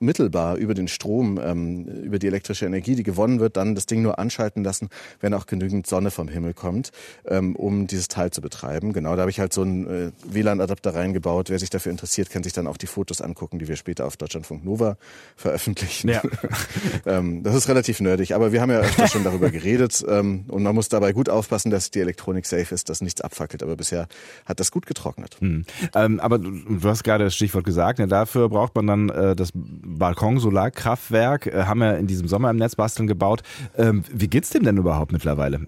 mittelbar 0.04 0.56
über 0.56 0.74
den 0.74 0.88
Strom, 0.88 1.40
ähm, 1.42 1.84
über 1.86 2.18
die 2.18 2.26
elektrische 2.26 2.66
Energie, 2.66 2.94
die 2.94 3.02
gewonnen 3.02 3.40
wird, 3.40 3.56
dann 3.56 3.74
das 3.74 3.86
Ding 3.86 4.02
nur 4.02 4.18
anschalten 4.18 4.62
lassen, 4.64 4.88
wenn 5.20 5.34
auch 5.34 5.46
genügend 5.46 5.86
Sonne 5.86 6.10
vom 6.10 6.28
Himmel 6.28 6.54
kommt, 6.54 6.90
ähm, 7.26 7.56
um 7.56 7.86
dieses 7.86 8.08
Teil 8.08 8.30
zu 8.30 8.40
betreiben. 8.40 8.92
Genau, 8.92 9.16
da 9.16 9.22
habe 9.22 9.30
ich 9.30 9.40
halt 9.40 9.52
so 9.52 9.62
einen 9.62 9.86
äh, 9.86 10.12
WLAN-Adapter 10.24 10.94
reingebaut. 10.94 11.50
Wer 11.50 11.58
sich 11.58 11.70
dafür 11.70 11.90
interessiert, 11.90 12.30
kann 12.30 12.42
sich 12.42 12.52
dann 12.52 12.66
auch 12.66 12.76
die 12.76 12.86
Fotos 12.86 13.20
angucken, 13.20 13.58
die 13.58 13.68
wir 13.68 13.76
später 13.76 14.06
auf 14.06 14.16
Deutschlandfunk 14.16 14.64
Nova 14.64 14.96
veröffentlichen. 15.36 16.08
Ja. 16.08 16.22
ähm, 17.06 17.42
das 17.42 17.54
ist 17.54 17.68
relativ 17.68 18.00
nerdig, 18.00 18.34
aber 18.34 18.52
wir 18.52 18.60
haben 18.60 18.70
ja 18.70 18.80
öfter 18.80 19.08
schon 19.08 19.24
darüber 19.24 19.50
geredet 19.50 20.04
ähm, 20.08 20.44
und 20.48 20.62
man 20.62 20.74
muss 20.74 20.88
dabei 20.88 21.12
gut 21.12 21.28
aufpassen, 21.28 21.70
dass 21.70 21.90
die 21.90 22.00
Elektronik 22.00 22.46
safe 22.46 22.74
ist, 22.74 22.88
dass 22.88 23.00
nichts 23.00 23.20
abfackelt. 23.20 23.62
Aber 23.62 23.76
bisher 23.76 24.08
hat 24.46 24.60
das 24.60 24.70
gut 24.70 24.86
getrocknet. 24.86 25.36
Hm. 25.40 25.64
Ähm, 25.94 26.20
aber 26.20 26.38
du, 26.38 26.50
du 26.50 26.88
hast 26.88 27.04
gerade 27.04 27.24
das 27.24 27.34
Stichwort 27.34 27.64
gesagt, 27.64 27.98
ja, 27.98 28.06
dafür 28.06 28.48
braucht 28.48 28.74
man 28.74 28.86
dann 28.86 29.08
äh, 29.08 29.36
das 29.36 29.50
Balkon-Solarkraftwerk, 29.94 31.46
äh, 31.46 31.64
haben 31.64 31.80
wir 31.80 31.98
in 31.98 32.06
diesem 32.06 32.28
Sommer 32.28 32.50
im 32.50 32.56
Netz 32.56 32.76
basteln 32.76 33.06
gebaut. 33.06 33.42
Ähm, 33.76 34.04
wie 34.12 34.28
geht's 34.28 34.50
dem 34.50 34.64
denn 34.64 34.76
überhaupt 34.76 35.12
mittlerweile? 35.12 35.66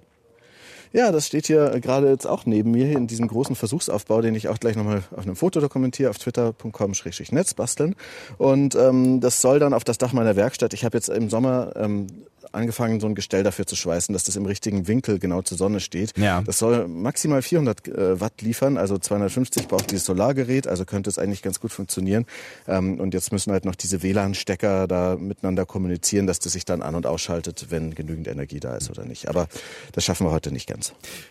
Ja, 0.93 1.13
das 1.13 1.27
steht 1.27 1.47
hier 1.47 1.81
gerade 1.81 2.09
jetzt 2.09 2.27
auch 2.27 2.47
neben 2.47 2.71
mir 2.71 2.87
hier 2.87 2.97
in 2.97 3.07
diesem 3.07 3.29
großen 3.29 3.57
Versuchsaufbau, 3.57 4.21
den 4.21 4.35
ich 4.35 4.49
auch 4.49 4.59
gleich 4.59 4.77
nochmal 4.77 5.03
auf 5.15 5.25
einem 5.25 5.37
Foto 5.37 5.61
dokumentiere 5.61 6.11
auf 6.11 6.19
twitter.com-netz 6.19 7.55
basteln. 7.55 7.95
Und 8.39 8.75
ähm, 8.75 9.21
das 9.21 9.41
soll 9.41 9.59
dann 9.59 9.75
auf 9.75 9.85
das 9.85 9.99
Dach 9.99 10.13
meiner 10.13 10.37
Werkstatt. 10.37 10.75
Ich 10.75 10.85
habe 10.85 10.97
jetzt 10.97 11.09
im 11.09 11.31
Sommer 11.31 11.73
ähm, 11.77 12.07
angefangen, 12.53 13.01
so 13.01 13.07
ein 13.07 13.15
Gestell 13.15 13.43
dafür 13.43 13.67
zu 13.67 13.77
schweißen, 13.77 14.13
dass 14.13 14.25
das 14.25 14.37
im 14.37 14.47
richtigen 14.47 14.89
Winkel 14.89 15.19
genau 15.19 15.43
zur 15.43 15.59
Sonne 15.59 15.81
steht. 15.81 16.17
Ja. 16.19 16.43
Das 16.43 16.59
soll 16.59 16.89
maximal 16.89 17.43
400 17.43 17.89
äh, 17.89 18.21
Watt 18.21 18.43
liefern, 18.43 18.77
also 18.77 18.99
250 18.99 19.69
braucht 19.69 19.91
dieses 19.91 20.05
Solargerät, 20.07 20.67
also 20.67 20.85
könnte 20.85 21.11
es 21.11 21.19
eigentlich 21.19 21.43
ganz 21.43 21.61
gut 21.61 21.73
funktionieren. 21.73 22.27
Ähm, 22.67 23.01
und 23.01 23.15
jetzt 23.15 23.33
müssen 23.33 23.53
halt 23.53 23.65
noch 23.65 23.75
diese 23.75 24.03
WLAN-Stecker 24.03 24.87
da 24.87 25.17
miteinander 25.17 25.67
kommunizieren, 25.67 26.27
dass 26.27 26.39
das 26.39 26.53
sich 26.53 26.65
dann 26.65 26.83
an- 26.83 26.95
und 26.95 27.07
ausschaltet, 27.07 27.67
wenn 27.71 27.95
genügend 27.95 28.29
Energie 28.29 28.61
da 28.61 28.77
ist 28.77 28.91
oder 28.91 29.05
nicht. 29.05 29.29
Aber 29.29 29.49
das 29.93 30.05
schaffen 30.05 30.27
wir 30.27 30.33
heute 30.33 30.53
nicht 30.53 30.69
ganz. 30.69 30.76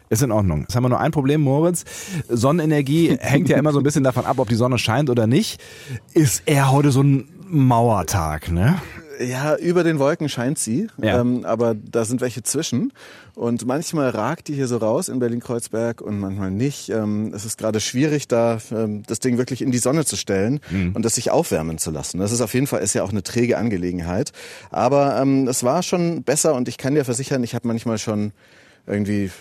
Ist 0.10 0.22
in 0.22 0.32
Ordnung. 0.32 0.62
Jetzt 0.62 0.76
haben 0.76 0.84
wir 0.84 0.90
nur 0.90 1.00
ein 1.00 1.12
Problem, 1.12 1.42
Moritz. 1.42 1.84
Sonnenenergie 2.30 3.18
hängt 3.20 3.50
ja 3.50 3.58
immer 3.58 3.72
so 3.72 3.80
ein 3.80 3.84
bisschen 3.84 4.04
davon 4.04 4.26
ab, 4.26 4.40
ob 4.40 4.50
die 4.50 4.56
Sonne 4.56 4.78
scheint 4.78 5.10
oder 5.10 5.28
nicht. 5.28 5.62
Ist 6.14 6.44
eher 6.46 6.72
heute 6.72 6.92
so 6.92 7.02
ein 7.02 7.28
Mauertag, 7.48 8.52
ne? 8.52 8.80
Ja, 9.20 9.56
über 9.56 9.84
den 9.84 10.00
Wolken 10.00 10.30
scheint 10.30 10.60
sie, 10.60 10.88
ja. 11.02 11.22
ähm, 11.22 11.46
aber 11.46 11.76
da 11.76 12.06
sind 12.06 12.22
welche 12.22 12.44
zwischen. 12.44 12.92
Und 13.34 13.66
manchmal 13.66 14.10
ragt 14.10 14.48
die 14.48 14.54
hier 14.54 14.68
so 14.68 14.78
raus 14.78 15.10
in 15.10 15.20
Berlin-Kreuzberg 15.20 16.02
und 16.02 16.20
manchmal 16.20 16.52
nicht. 16.52 16.90
Ähm, 16.90 17.32
es 17.34 17.46
ist 17.46 17.58
gerade 17.58 17.80
schwierig, 17.80 18.28
da 18.28 18.58
ähm, 18.72 19.04
das 19.08 19.20
Ding 19.20 19.38
wirklich 19.38 19.62
in 19.62 19.72
die 19.72 19.78
Sonne 19.78 20.06
zu 20.06 20.16
stellen 20.16 20.60
mhm. 20.70 20.94
und 20.94 21.04
das 21.04 21.16
sich 21.16 21.32
aufwärmen 21.32 21.78
zu 21.78 21.92
lassen. 21.92 22.20
Das 22.20 22.32
ist 22.32 22.42
auf 22.42 22.54
jeden 22.54 22.68
Fall 22.68 22.82
ist 22.82 22.94
ja 22.94 23.04
auch 23.04 23.12
eine 23.12 23.24
träge 23.24 23.58
Angelegenheit. 23.58 24.32
Aber 24.70 25.20
ähm, 25.22 25.48
es 25.48 25.64
war 25.64 25.84
schon 25.84 26.24
besser 26.24 26.56
und 26.56 26.68
ich 26.68 26.78
kann 26.78 26.96
dir 26.96 27.06
versichern, 27.06 27.44
ich 27.44 27.56
habe 27.56 27.68
manchmal 27.68 27.98
schon 27.98 28.32
irgendwie 28.88 29.32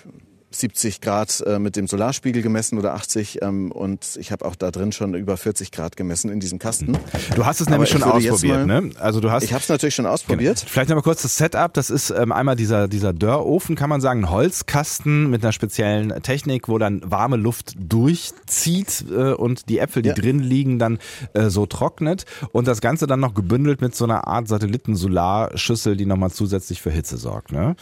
70 0.54 1.00
Grad 1.00 1.42
äh, 1.46 1.58
mit 1.58 1.76
dem 1.76 1.86
Solarspiegel 1.86 2.42
gemessen 2.42 2.78
oder 2.78 2.94
80 2.94 3.42
ähm, 3.42 3.72
und 3.72 4.16
ich 4.18 4.32
habe 4.32 4.44
auch 4.44 4.54
da 4.54 4.70
drin 4.70 4.92
schon 4.92 5.14
über 5.14 5.36
40 5.36 5.72
Grad 5.72 5.96
gemessen 5.96 6.30
in 6.30 6.40
diesem 6.40 6.58
Kasten. 6.58 6.96
Du 7.34 7.44
hast 7.44 7.60
es 7.60 7.68
nämlich 7.68 7.90
schon 7.90 8.02
ausprobiert, 8.02 8.66
mal, 8.66 8.82
ne? 8.82 8.90
Also 8.98 9.20
du 9.20 9.30
hast. 9.30 9.42
Ich 9.42 9.52
habe 9.52 9.62
es 9.62 9.68
natürlich 9.68 9.94
schon 9.94 10.06
ausprobiert. 10.06 10.60
Genau. 10.60 10.70
Vielleicht 10.70 10.88
noch 10.90 10.96
mal 10.96 11.02
kurz 11.02 11.22
das 11.22 11.36
Setup. 11.36 11.72
Das 11.74 11.90
ist 11.90 12.10
ähm, 12.10 12.32
einmal 12.32 12.56
dieser 12.56 12.88
dieser 12.88 13.12
Dörrofen, 13.12 13.76
kann 13.76 13.90
man 13.90 14.00
sagen, 14.00 14.24
ein 14.24 14.30
Holzkasten 14.30 15.30
mit 15.30 15.42
einer 15.42 15.52
speziellen 15.52 16.22
Technik, 16.22 16.68
wo 16.68 16.78
dann 16.78 17.00
warme 17.04 17.36
Luft 17.36 17.74
durchzieht 17.78 19.04
äh, 19.10 19.32
und 19.32 19.68
die 19.68 19.78
Äpfel, 19.78 20.02
die 20.02 20.10
ja. 20.10 20.14
drin 20.14 20.38
liegen, 20.38 20.78
dann 20.78 20.98
äh, 21.32 21.48
so 21.48 21.66
trocknet 21.66 22.24
und 22.52 22.68
das 22.68 22.80
Ganze 22.80 23.06
dann 23.06 23.20
noch 23.20 23.34
gebündelt 23.34 23.80
mit 23.80 23.94
so 23.94 24.04
einer 24.04 24.26
Art 24.26 24.48
Satellitensolarschüssel, 24.48 25.96
die 25.96 26.06
nochmal 26.06 26.30
zusätzlich 26.30 26.80
für 26.80 26.90
Hitze 26.90 27.16
sorgt, 27.16 27.52
ne? 27.52 27.76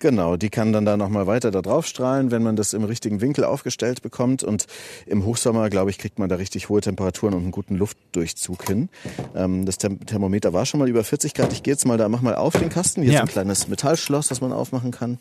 Genau, 0.00 0.38
die 0.38 0.48
kann 0.48 0.72
dann 0.72 0.86
da 0.86 0.96
nochmal 0.96 1.26
weiter 1.26 1.50
da 1.50 1.60
drauf 1.60 1.86
strahlen, 1.86 2.30
wenn 2.30 2.42
man 2.42 2.56
das 2.56 2.72
im 2.72 2.84
richtigen 2.84 3.20
Winkel 3.20 3.44
aufgestellt 3.44 4.00
bekommt. 4.00 4.42
Und 4.42 4.66
im 5.06 5.26
Hochsommer, 5.26 5.68
glaube 5.68 5.90
ich, 5.90 5.98
kriegt 5.98 6.18
man 6.18 6.30
da 6.30 6.36
richtig 6.36 6.70
hohe 6.70 6.80
Temperaturen 6.80 7.34
und 7.34 7.42
einen 7.42 7.50
guten 7.50 7.76
Luftdurchzug 7.76 8.66
hin. 8.66 8.88
Ähm, 9.36 9.66
das 9.66 9.76
Thermometer 9.76 10.54
war 10.54 10.64
schon 10.64 10.80
mal 10.80 10.88
über 10.88 11.04
40 11.04 11.34
Grad. 11.34 11.52
Ich 11.52 11.62
gehe 11.62 11.74
jetzt 11.74 11.84
mal 11.84 11.98
da, 11.98 12.08
mach 12.08 12.22
mal 12.22 12.34
auf 12.34 12.54
den 12.54 12.70
Kasten. 12.70 13.02
Hier 13.02 13.12
ja. 13.12 13.18
ist 13.18 13.28
ein 13.28 13.32
kleines 13.32 13.68
Metallschloss, 13.68 14.28
das 14.28 14.40
man 14.40 14.52
aufmachen 14.52 14.90
kann. 14.90 15.18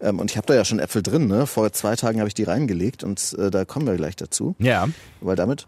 Ähm, 0.00 0.18
und 0.18 0.30
ich 0.30 0.38
habe 0.38 0.46
da 0.46 0.54
ja 0.54 0.64
schon 0.64 0.78
Äpfel 0.78 1.02
drin. 1.02 1.26
Ne? 1.26 1.46
Vor 1.46 1.70
zwei 1.72 1.94
Tagen 1.94 2.18
habe 2.18 2.28
ich 2.28 2.34
die 2.34 2.44
reingelegt 2.44 3.04
und 3.04 3.36
äh, 3.38 3.50
da 3.50 3.66
kommen 3.66 3.86
wir 3.86 3.94
gleich 3.96 4.16
dazu. 4.16 4.56
Ja. 4.58 4.88
Weil 5.20 5.36
damit 5.36 5.66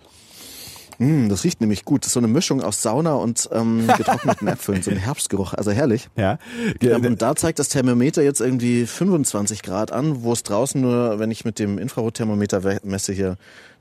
Mm, 0.99 1.29
das 1.29 1.45
riecht 1.45 1.61
nämlich 1.61 1.85
gut. 1.85 2.03
Das 2.03 2.09
ist 2.09 2.15
so 2.15 2.21
eine 2.21 2.29
Mischung 2.29 2.63
aus 2.63 2.83
Sauna 2.83 3.15
und 3.15 3.49
ähm, 3.53 3.87
getrockneten 3.97 4.49
Äpfeln, 4.49 4.83
so 4.83 4.91
ein 4.91 4.97
Herbstgeruch. 4.97 5.55
Also 5.55 5.71
herrlich. 5.71 6.09
Ja. 6.17 6.39
Ähm, 6.81 7.05
und 7.05 7.23
da 7.23 7.35
zeigt 7.37 7.59
das 7.59 7.69
Thermometer 7.69 8.23
jetzt 8.23 8.41
irgendwie 8.41 8.87
25 8.87 9.63
Grad 9.63 9.93
an, 9.93 10.23
wo 10.23 10.33
es 10.33 10.43
draußen 10.43 10.81
nur, 10.81 11.19
wenn 11.19 11.31
ich 11.31 11.45
mit 11.45 11.59
dem 11.59 11.79
Infrarotthermometer 11.79 12.61
messe 12.85 13.13
hier, 13.13 13.37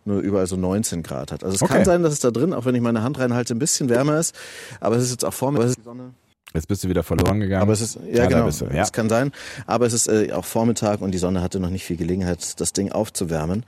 nur 0.05 0.19
überall 0.19 0.45
so 0.47 0.55
19 0.55 1.01
Grad 1.03 1.31
hat. 1.31 1.43
Also 1.43 1.55
es 1.55 1.61
Okay. 1.63 1.73
kann 1.73 1.85
sein, 1.85 2.03
dass 2.03 2.13
es 2.13 2.19
da 2.19 2.31
drin, 2.31 2.53
auch 2.53 2.65
wenn 2.65 2.75
ich 2.75 2.81
meine 2.81 3.01
Hand 3.01 3.17
reinhalte, 3.17 3.55
ein 3.55 3.59
bisschen 3.59 3.89
wärmer 3.89 4.19
ist. 4.19 4.35
Aber 4.79 4.97
es 4.97 5.03
ist 5.03 5.11
jetzt 5.11 5.25
auch 5.25 5.33
vor 5.33 5.51
mir. 5.51 5.57
Aber 5.59 5.65
es 5.65 5.71
ist 5.71 5.79
die 5.79 5.83
Sonne. 5.83 6.13
Jetzt 6.53 6.67
bist 6.69 6.83
du 6.85 6.89
wieder 6.89 7.03
verloren 7.03 7.41
gegangen. 7.41 7.61
Aber 7.61 7.73
es 7.73 7.81
ist, 7.81 7.99
ja, 8.09 8.23
da 8.23 8.27
genau, 8.27 8.49
du, 8.49 8.65
ja. 8.73 8.83
es 8.83 8.93
kann 8.93 9.09
sein. 9.09 9.31
Aber 9.65 9.85
es 9.87 9.93
ist 9.93 10.07
äh, 10.07 10.31
auch 10.31 10.45
Vormittag 10.45 11.01
und 11.01 11.11
die 11.11 11.17
Sonne 11.17 11.41
hatte 11.41 11.59
noch 11.59 11.69
nicht 11.69 11.83
viel 11.83 11.97
Gelegenheit, 11.97 12.59
das 12.61 12.71
Ding 12.71 12.91
aufzuwärmen. 12.93 13.65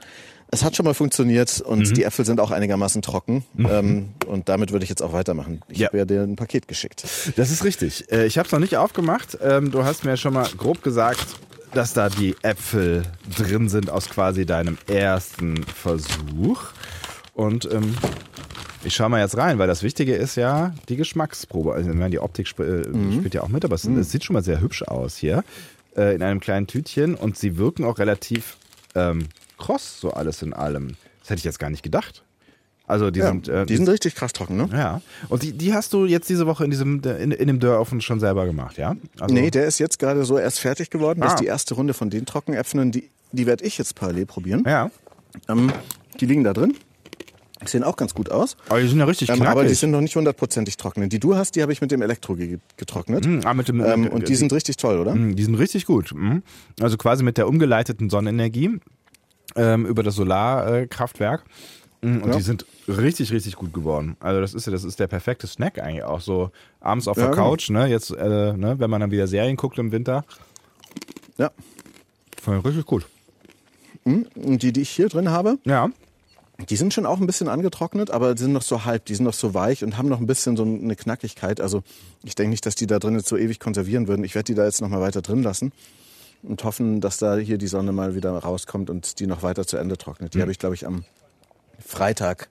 Es 0.50 0.64
hat 0.64 0.74
schon 0.76 0.84
mal 0.84 0.94
funktioniert 0.94 1.60
und 1.60 1.80
Mhm. 1.90 1.94
die 1.94 2.04
Äpfel 2.04 2.24
sind 2.24 2.40
auch 2.40 2.50
einigermaßen 2.50 3.02
trocken. 3.02 3.44
Ähm, 3.58 4.10
und 4.26 4.48
damit 4.48 4.72
würde 4.72 4.82
ich 4.84 4.88
jetzt 4.88 5.02
auch 5.02 5.12
weitermachen. 5.12 5.60
Ich 5.68 5.78
Ja. 5.78 5.88
habe 5.88 5.98
ja 5.98 6.04
dir 6.06 6.22
ein 6.22 6.36
Paket 6.36 6.68
geschickt. 6.68 7.04
Das 7.36 7.50
ist 7.50 7.64
richtig. 7.64 8.10
Äh, 8.10 8.26
Ich 8.26 8.38
habe 8.38 8.46
es 8.46 8.52
noch 8.52 8.58
nicht 8.58 8.76
aufgemacht. 8.76 9.36
Ähm, 9.42 9.70
Du 9.70 9.84
hast 9.84 10.04
mir 10.04 10.16
schon 10.16 10.32
mal 10.32 10.48
grob 10.56 10.82
gesagt, 10.82 11.26
dass 11.74 11.92
da 11.92 12.08
die 12.08 12.34
Äpfel 12.42 13.02
drin 13.36 13.68
sind 13.68 13.90
aus 13.90 14.08
quasi 14.08 14.46
deinem 14.46 14.78
ersten 14.86 15.62
Versuch. 15.64 16.62
Und 17.34 17.70
ähm, 17.70 17.94
ich 18.84 18.94
schaue 18.94 19.10
mal 19.10 19.20
jetzt 19.20 19.36
rein, 19.36 19.58
weil 19.58 19.66
das 19.68 19.82
Wichtige 19.82 20.14
ist 20.14 20.36
ja 20.36 20.72
die 20.88 20.96
Geschmacksprobe. 20.96 21.74
Also 21.74 21.92
die 21.92 22.18
Optik 22.20 22.46
sp 22.48 22.62
äh, 22.64 22.82
spielt 23.12 23.34
ja 23.34 23.42
auch 23.42 23.48
mit, 23.48 23.66
aber 23.66 23.74
es, 23.74 23.84
es 23.84 24.10
sieht 24.10 24.24
schon 24.24 24.32
mal 24.34 24.42
sehr 24.42 24.60
hübsch 24.62 24.82
aus 24.82 25.16
hier. 25.18 25.44
Äh, 25.94 26.14
in 26.14 26.22
einem 26.22 26.40
kleinen 26.40 26.66
Tütchen 26.66 27.14
und 27.14 27.36
sie 27.36 27.58
wirken 27.58 27.84
auch 27.84 27.98
relativ 27.98 28.56
ähm, 28.94 29.26
kross, 29.58 30.00
so 30.00 30.10
alles 30.12 30.42
in 30.42 30.52
allem. 30.54 30.94
Das 31.20 31.30
hätte 31.30 31.38
ich 31.38 31.44
jetzt 31.44 31.58
gar 31.58 31.70
nicht 31.70 31.82
gedacht. 31.82 32.22
Also 32.86 33.10
die 33.10 33.20
Ja, 33.20 33.26
sind, 33.26 33.48
äh, 33.48 33.66
die 33.66 33.76
sind 33.76 33.86
richtig 33.88 34.14
krass 34.14 34.32
trocken, 34.32 34.56
ne? 34.56 34.68
ja. 34.72 35.02
Und 35.28 35.42
die, 35.42 35.52
die 35.52 35.74
hast 35.74 35.92
du 35.92 36.06
jetzt 36.06 36.30
diese 36.30 36.46
Woche 36.46 36.64
in 36.64 36.70
diesem 36.70 37.02
in, 37.04 37.32
in 37.32 37.46
dem 37.46 37.60
Dörrofen 37.60 38.00
schon 38.00 38.18
selber 38.18 38.46
gemacht, 38.46 38.78
ja? 38.78 38.96
Also, 39.20 39.34
Nee, 39.34 39.50
der 39.50 39.66
ist 39.66 39.78
jetzt 39.78 39.98
gerade 39.98 40.24
so 40.24 40.38
erst 40.38 40.60
fertig 40.60 40.88
geworden. 40.88 41.20
Das 41.20 41.32
Ah. 41.32 41.34
ist 41.34 41.40
die 41.42 41.46
erste 41.46 41.74
Runde 41.74 41.92
von 41.92 42.08
den 42.08 42.24
Trockenäpfeln. 42.24 42.90
Die, 42.90 43.10
die 43.32 43.44
werde 43.46 43.64
ich 43.64 43.76
jetzt 43.76 43.94
parallel 43.94 44.24
probieren. 44.24 44.62
Ja. 44.66 44.90
Ähm, 45.50 45.70
die 46.18 46.24
liegen 46.24 46.44
da 46.44 46.54
drin. 46.54 46.74
Sehen 47.66 47.82
auch 47.84 47.96
ganz 47.96 48.14
gut 48.14 48.30
aus. 48.30 48.56
Aber 48.68 48.80
die 48.80 48.86
sind 48.88 49.00
ja 49.00 49.04
richtig 49.04 49.28
Ähm, 49.28 49.34
knackig. 49.36 49.50
aber 49.50 49.64
die 49.64 49.74
sind 49.74 49.90
noch 49.90 50.00
nicht 50.00 50.14
hundertprozentig 50.16 50.76
trocknen. 50.78 51.10
Die 51.10 51.18
du 51.18 51.34
hast, 51.36 51.56
die 51.56 51.62
habe 51.62 51.72
ich 51.72 51.80
mit 51.82 51.90
dem 51.90 52.00
Elektro 52.00 52.36
ge 52.36 52.58
getrocknet. 52.78 53.26
Hm, 53.26 53.40
ah, 53.44 53.52
mit 53.52 53.68
dem, 53.68 53.84
Ähm, 53.84 54.06
und 54.06 54.28
die 54.28 54.36
sind 54.36 54.52
richtig 54.52 54.76
toll, 54.78 54.98
oder? 54.98 55.12
Hm, 55.12 55.34
Die 55.36 55.42
sind 55.42 55.56
richtig 55.56 55.84
gut. 55.84 56.12
Hm. 56.12 56.42
Also 56.80 56.96
quasi 56.96 57.22
mit 57.24 57.36
der 57.36 57.48
umgeleiteten 57.48 58.08
Sonnenenergie 58.10 58.78
ähm, 59.56 59.86
über 59.86 60.02
das 60.02 60.14
Solarkraftwerk. 60.16 61.44
Hm, 62.02 62.22
Und 62.22 62.30
Ja. 62.30 62.36
die 62.36 62.42
sind 62.42 62.64
richtig, 62.86 63.32
richtig 63.32 63.56
gut 63.56 63.72
geworden. 63.72 64.16
Also 64.20 64.40
das 64.40 64.54
ist 64.54 64.66
ja, 64.66 64.72
das 64.72 64.84
ist 64.84 65.00
der 65.00 65.08
perfekte 65.08 65.46
Snack 65.46 65.78
eigentlich 65.80 66.04
auch 66.04 66.20
so 66.20 66.50
abends 66.80 67.08
auf 67.08 67.16
Ja, 67.16 67.24
der 67.24 67.32
genau. 67.32 67.50
Couch, 67.50 67.70
ne? 67.70 67.86
Jetzt, 67.88 68.10
äh, 68.12 68.52
ne, 68.52 68.76
wenn 68.78 68.88
man 68.90 69.00
dann 69.00 69.10
wieder 69.10 69.26
Serien 69.26 69.56
guckt 69.56 69.78
im 69.78 69.90
Winter. 69.92 70.24
Ja. 71.38 71.50
Voll 72.40 72.58
richtig 72.58 72.86
gut. 72.86 73.06
Und 74.04 74.28
die, 74.62 74.72
die 74.72 74.80
ich 74.82 74.90
hier 74.90 75.08
drin 75.08 75.28
habe, 75.30 75.58
Ja. 75.64 75.90
die 76.70 76.76
sind 76.76 76.94
schon 76.94 77.04
auch 77.04 77.20
ein 77.20 77.26
bisschen 77.26 77.48
angetrocknet, 77.48 78.10
aber 78.10 78.34
die 78.34 78.42
sind 78.42 78.52
noch 78.52 78.62
so 78.62 78.84
halb, 78.84 79.04
die 79.04 79.14
sind 79.14 79.24
noch 79.24 79.34
so 79.34 79.52
weich 79.54 79.84
und 79.84 79.98
haben 79.98 80.08
noch 80.08 80.20
ein 80.20 80.26
bisschen 80.26 80.56
so 80.56 80.62
eine 80.62 80.96
Knackigkeit. 80.96 81.60
Also 81.60 81.82
ich 82.24 82.34
denke 82.34 82.50
nicht, 82.50 82.64
dass 82.64 82.74
die 82.74 82.86
da 82.86 82.98
drin 83.00 83.14
jetzt 83.16 83.28
so 83.28 83.36
ewig 83.36 83.60
konservieren 83.60 84.08
würden. 84.08 84.24
Ich 84.24 84.34
werde 84.34 84.44
die 84.46 84.54
da 84.54 84.64
jetzt 84.64 84.80
noch 84.80 84.88
mal 84.88 85.00
weiter 85.00 85.20
drin 85.20 85.42
lassen 85.42 85.72
und 86.42 86.64
hoffen, 86.64 87.00
dass 87.00 87.18
da 87.18 87.36
hier 87.36 87.58
die 87.58 87.66
Sonne 87.66 87.92
mal 87.92 88.14
wieder 88.14 88.30
rauskommt 88.32 88.90
und 88.90 89.20
die 89.20 89.26
noch 89.26 89.42
weiter 89.42 89.66
zu 89.66 89.76
Ende 89.76 89.96
trocknet. 89.96 90.34
Die 90.34 90.40
habe 90.40 90.50
ich, 90.50 90.58
glaube 90.58 90.74
ich, 90.74 90.86
am 90.86 91.04
Freitag 91.78 92.48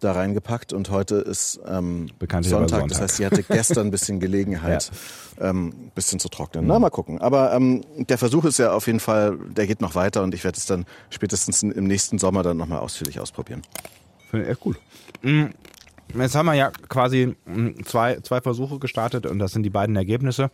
da 0.00 0.12
reingepackt 0.12 0.72
und 0.72 0.90
heute 0.90 1.16
ist 1.16 1.60
ähm, 1.66 2.08
aber 2.18 2.42
Sonntag. 2.42 2.88
Das 2.88 2.98
Sonntag. 2.98 3.00
heißt, 3.00 3.16
sie 3.16 3.26
hatte 3.26 3.42
gestern 3.42 3.88
ein 3.88 3.90
bisschen 3.90 4.18
Gelegenheit, 4.20 4.90
ähm, 5.38 5.68
ein 5.68 5.92
bisschen 5.94 6.18
zu 6.18 6.28
trocknen. 6.28 6.66
Na, 6.66 6.78
mal 6.78 6.90
gucken. 6.90 7.20
Aber 7.20 7.52
ähm, 7.52 7.84
der 7.96 8.16
Versuch 8.16 8.44
ist 8.46 8.58
ja 8.58 8.72
auf 8.72 8.86
jeden 8.86 9.00
Fall, 9.00 9.38
der 9.50 9.66
geht 9.66 9.82
noch 9.82 9.94
weiter 9.94 10.22
und 10.22 10.34
ich 10.34 10.42
werde 10.42 10.56
es 10.56 10.64
dann 10.64 10.86
spätestens 11.10 11.62
im 11.62 11.84
nächsten 11.84 12.18
Sommer 12.18 12.42
dann 12.42 12.56
nochmal 12.56 12.78
ausführlich 12.78 13.20
ausprobieren. 13.20 13.62
Finde 14.30 14.46
ich 14.46 14.52
echt 14.52 14.64
cool. 14.64 14.76
Mm, 15.22 15.50
Jetzt 16.18 16.34
haben 16.34 16.46
wir 16.46 16.54
ja 16.54 16.70
quasi 16.88 17.36
mm, 17.46 17.84
zwei, 17.84 18.18
zwei 18.20 18.40
Versuche 18.40 18.78
gestartet 18.78 19.26
und 19.26 19.38
das 19.38 19.52
sind 19.52 19.62
die 19.62 19.70
beiden 19.70 19.96
Ergebnisse. 19.96 20.50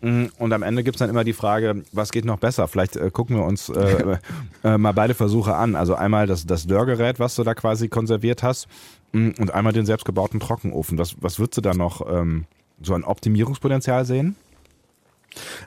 Mm, 0.00 0.26
Und 0.38 0.52
am 0.52 0.62
Ende 0.62 0.82
gibt 0.82 0.96
es 0.96 0.98
dann 1.00 1.10
immer 1.10 1.24
die 1.24 1.32
Frage, 1.32 1.82
was 1.92 2.10
geht 2.12 2.24
noch 2.24 2.38
besser? 2.38 2.68
Vielleicht 2.68 2.96
äh, 2.96 3.10
gucken 3.10 3.36
wir 3.36 3.44
uns 3.44 3.68
äh, 3.68 4.18
äh, 4.64 4.78
mal 4.78 4.92
beide 4.92 5.14
Versuche 5.14 5.54
an. 5.54 5.76
Also 5.76 5.94
einmal 5.94 6.26
das, 6.26 6.46
das 6.46 6.66
Dörrgerät, 6.66 7.18
was 7.20 7.34
du 7.34 7.44
da 7.44 7.54
quasi 7.54 7.88
konserviert 7.88 8.42
hast 8.42 8.68
mm, 9.12 9.30
und 9.38 9.52
einmal 9.52 9.72
den 9.72 9.86
selbstgebauten 9.86 10.40
Trockenofen. 10.40 10.98
Was, 10.98 11.16
was 11.20 11.38
würdest 11.38 11.58
du 11.58 11.60
da 11.60 11.74
noch 11.74 12.02
ähm, 12.10 12.44
so 12.82 12.94
ein 12.94 13.04
Optimierungspotenzial 13.04 14.04
sehen? 14.04 14.36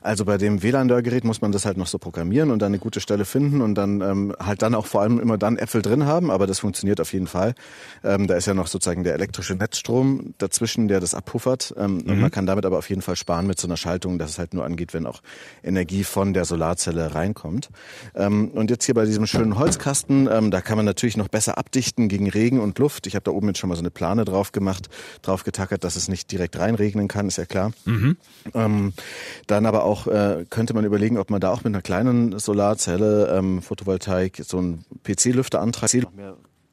Also 0.04 0.26
bei 0.26 0.38
dem 0.38 0.62
WLAN-Dörrgerät 0.62 1.24
muss 1.24 1.42
man 1.42 1.54
das 1.54 1.66
halt 1.66 1.78
noch 1.78 1.88
so 1.88 1.98
programmieren 1.98 2.52
und 2.52 2.62
dann 2.62 2.68
eine 2.68 2.80
gute 2.80 3.00
Stelle 3.00 3.24
finden 3.24 3.62
und 3.62 3.76
dann 3.76 4.02
ähm, 4.02 4.36
halt 4.38 4.62
dann 4.62 4.76
auch 4.76 4.86
vor 4.86 5.02
allem 5.02 5.18
immer 5.18 5.38
dann 5.38 5.58
Äpfel 5.58 5.82
drin 5.82 6.06
haben, 6.06 6.30
aber 6.30 6.46
das 6.46 6.60
funktioniert 6.60 7.00
auf 7.00 7.14
jeden 7.14 7.28
Fall. 7.28 7.56
Ähm, 8.04 8.28
da 8.28 8.36
ist 8.36 8.46
ja 8.46 8.54
noch 8.54 8.68
sozusagen 8.68 9.06
der 9.06 9.14
elektrische 9.14 9.56
Netzstrom 9.56 10.34
dazwischen, 10.40 10.90
der 10.90 11.00
das 11.00 11.16
abpuffert 11.16 11.74
ähm, 11.78 12.02
und 12.02 12.20
man 12.20 12.32
kann 12.32 12.46
damit 12.46 12.66
aber 12.66 12.78
auf 12.80 12.90
jeden 12.90 13.02
Fall 13.02 13.16
sparen 13.16 13.48
mit 13.48 13.60
so 13.60 13.68
einer 13.68 13.78
Schaltung, 13.78 14.20
dass 14.20 14.32
es 14.32 14.40
halt 14.40 14.54
nur 14.54 14.66
angeht, 14.66 14.94
wenn 14.94 15.06
auch 15.06 15.22
Energie 15.64 16.04
von 16.04 16.34
der 16.34 16.44
Solarzelle 16.44 17.16
reinkommt. 17.16 17.70
Ähm, 18.14 18.50
und 18.50 18.70
jetzt 18.70 18.86
hier 18.86 18.96
bei 18.96 19.06
diesem 19.06 19.26
schönen 19.26 19.58
Holzkasten, 19.58 20.28
ähm, 20.30 20.52
da 20.52 20.60
kann 20.60 20.76
man 20.76 20.86
natürlich 20.86 21.16
noch 21.16 21.30
besser 21.30 21.58
abdichten 21.58 22.10
gegen 22.10 22.30
Regen 22.30 22.60
und 22.60 22.78
Luft. 22.78 23.08
Ich 23.08 23.16
habe 23.16 23.24
da 23.24 23.32
oben 23.32 23.48
jetzt 23.48 23.60
schon 23.60 23.70
mal 23.70 23.76
so 23.76 23.82
eine 23.82 23.92
Plane 23.92 24.26
drauf 24.26 24.52
gemacht, 24.52 24.90
drauf 25.22 25.46
getackert, 25.46 25.86
dass 25.86 25.96
es 25.96 26.10
nicht 26.10 26.30
direkt 26.30 26.60
reinregnen 26.60 27.08
kann, 27.08 27.30
ist 27.30 27.38
ja 27.38 27.46
klar. 27.46 27.72
Ähm, 28.54 28.92
dann 29.48 29.66
aber 29.66 29.86
auch 29.86 29.93
äh, 30.08 30.46
könnte 30.50 30.74
man 30.74 30.86
überlegen, 30.86 31.18
ob 31.18 31.30
man 31.30 31.42
da 31.42 31.52
auch 31.52 31.64
mit 31.64 31.68
einer 31.68 31.82
kleinen 31.82 32.40
Solarzelle, 32.40 33.36
ähm, 33.38 33.62
Photovoltaik, 33.62 34.42
so 34.44 34.58
einen 34.58 34.86
PC-Lüfter 35.04 35.62
antreibt. 35.62 36.08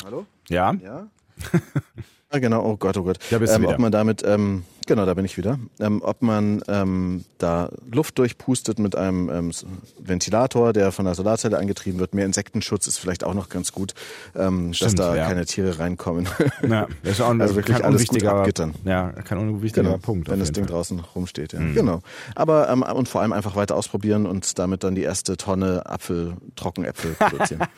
Hallo? 0.05 0.27
Ja. 0.49 0.75
Ja? 0.83 1.09
ah, 2.31 2.39
genau, 2.39 2.65
oh 2.65 2.77
Gott, 2.77 2.97
oh 2.97 3.03
Gott. 3.03 3.19
Da 3.31 3.39
bist 3.39 3.55
du 3.55 3.59
ähm, 3.59 3.67
ob 3.67 3.79
man 3.79 3.93
damit, 3.93 4.23
ähm, 4.25 4.65
genau, 4.87 5.07
da 5.07 5.15
bin 5.15 5.25
ich 5.25 5.37
wieder, 5.37 5.59
ähm, 5.79 6.01
ob 6.05 6.23
man 6.23 6.63
ähm, 6.69 7.25
da 7.39 7.71
Luft 7.91 8.19
durchpustet 8.19 8.79
mit 8.79 8.97
einem 8.97 9.29
ähm, 9.29 9.51
Ventilator, 9.99 10.73
der 10.73 10.93
von 10.93 11.05
der 11.05 11.15
Solarzelle 11.15 11.59
angetrieben 11.59 11.99
wird. 12.01 12.15
Mehr 12.15 12.27
Insektenschutz 12.27 12.87
ist 12.87 12.99
vielleicht 12.99 13.25
auch 13.25 13.35
noch 13.35 13.49
ganz 13.49 13.73
gut, 13.73 13.95
ähm, 14.37 14.69
dass 14.69 14.77
Stimmt, 14.79 14.99
da 14.99 15.17
ja. 15.17 15.27
keine 15.27 15.45
Tiere 15.47 15.79
reinkommen. 15.79 16.29
Ja, 16.69 16.87
das 17.03 17.13
ist 17.13 17.21
auch 17.21 17.31
ein, 17.31 17.41
Also 17.51 17.57
wirklich 17.57 17.85
alles 17.85 18.07
gut 18.07 18.25
abgittern. 18.25 18.75
ja, 18.85 19.11
kein 19.11 19.39
unwichtiger 19.39 19.83
Genau, 19.85 19.99
Punkt. 19.99 20.29
wenn 20.29 20.39
das 20.41 20.53
Ding 20.53 20.65
Fall. 20.65 20.73
Mhm. 20.73 20.77
draußen 20.77 21.01
rumsteht. 21.17 21.53
Ja. 21.53 21.61
Genau. 21.75 22.01
Aber 22.35 22.69
ähm, 22.69 22.83
und 22.83 23.09
vor 23.09 23.23
allem 23.23 23.33
einfach 23.33 23.57
weiter 23.57 23.77
ausprobieren 23.77 24.27
und 24.27 24.59
damit 24.59 24.85
dann 24.85 24.95
die 24.95 25.03
erste 25.03 25.37
Tonne 25.37 25.87
Apfel, 25.87 26.35
Trockenäpfel 26.57 27.13
produzieren. 27.15 27.63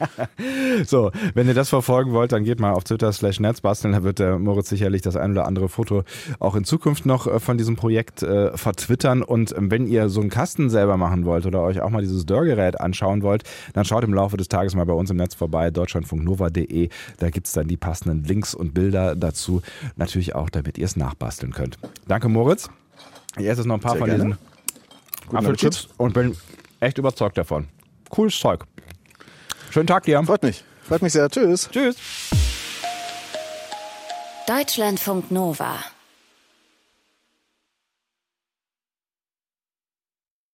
So, 0.86 1.10
wenn 1.34 1.46
ihr 1.46 1.54
das 1.54 1.68
verfolgen 1.68 2.12
wollt, 2.12 2.32
dann 2.32 2.44
geht 2.44 2.58
mal 2.60 2.72
auf 2.72 2.84
Twitter 2.84 3.12
slash 3.12 3.38
Netzbasteln. 3.40 3.92
Da 3.92 4.02
wird 4.02 4.18
der 4.18 4.38
Moritz 4.38 4.68
sicherlich 4.68 5.02
das 5.02 5.16
ein 5.16 5.32
oder 5.32 5.46
andere 5.46 5.68
Foto 5.68 6.04
auch 6.38 6.54
in 6.56 6.64
Zukunft 6.64 6.91
noch 7.04 7.26
äh, 7.26 7.40
von 7.40 7.58
diesem 7.58 7.76
Projekt 7.76 8.22
äh, 8.22 8.56
vertwittern. 8.56 9.22
Und 9.22 9.56
ähm, 9.56 9.70
wenn 9.70 9.86
ihr 9.86 10.08
so 10.08 10.20
einen 10.20 10.30
Kasten 10.30 10.70
selber 10.70 10.96
machen 10.96 11.24
wollt 11.24 11.46
oder 11.46 11.62
euch 11.62 11.80
auch 11.80 11.90
mal 11.90 12.02
dieses 12.02 12.26
Dörrgerät 12.26 12.80
anschauen 12.80 13.22
wollt, 13.22 13.44
dann 13.74 13.84
schaut 13.84 14.04
im 14.04 14.14
Laufe 14.14 14.36
des 14.36 14.48
Tages 14.48 14.74
mal 14.74 14.86
bei 14.86 14.92
uns 14.92 15.10
im 15.10 15.16
Netz 15.16 15.34
vorbei, 15.34 15.70
deutschlandfunknova.de. 15.70 16.88
Da 17.18 17.30
gibt's 17.30 17.52
dann 17.52 17.68
die 17.68 17.76
passenden 17.76 18.24
Links 18.24 18.54
und 18.54 18.74
Bilder 18.74 19.16
dazu. 19.16 19.62
Natürlich 19.96 20.34
auch, 20.34 20.50
damit 20.50 20.78
ihr 20.78 20.84
es 20.84 20.96
nachbasteln 20.96 21.52
könnt. 21.52 21.78
Danke, 22.06 22.28
Moritz. 22.28 22.68
Ich 23.38 23.46
esse 23.46 23.62
jetzt 23.62 23.66
noch 23.66 23.76
ein 23.76 23.80
paar 23.80 23.92
Sehr 23.92 24.00
von 24.00 24.08
gerne. 24.08 24.24
diesen 24.24 25.36
Apfelchips 25.36 25.88
und 25.96 26.12
bin 26.12 26.36
echt 26.80 26.98
überzeugt 26.98 27.38
davon. 27.38 27.68
Cooles 28.10 28.38
Zeug. 28.38 28.64
Schönen 29.70 29.86
Tag 29.86 30.04
dir. 30.04 30.22
Freut 30.24 30.42
mich. 30.42 30.64
Freut 30.82 31.00
mich 31.00 31.12
sehr. 31.12 31.30
Tschüss. 31.30 31.68
Tschüss. 31.70 31.96
Deutschlandfunk 34.46 35.30
Nova 35.30 35.78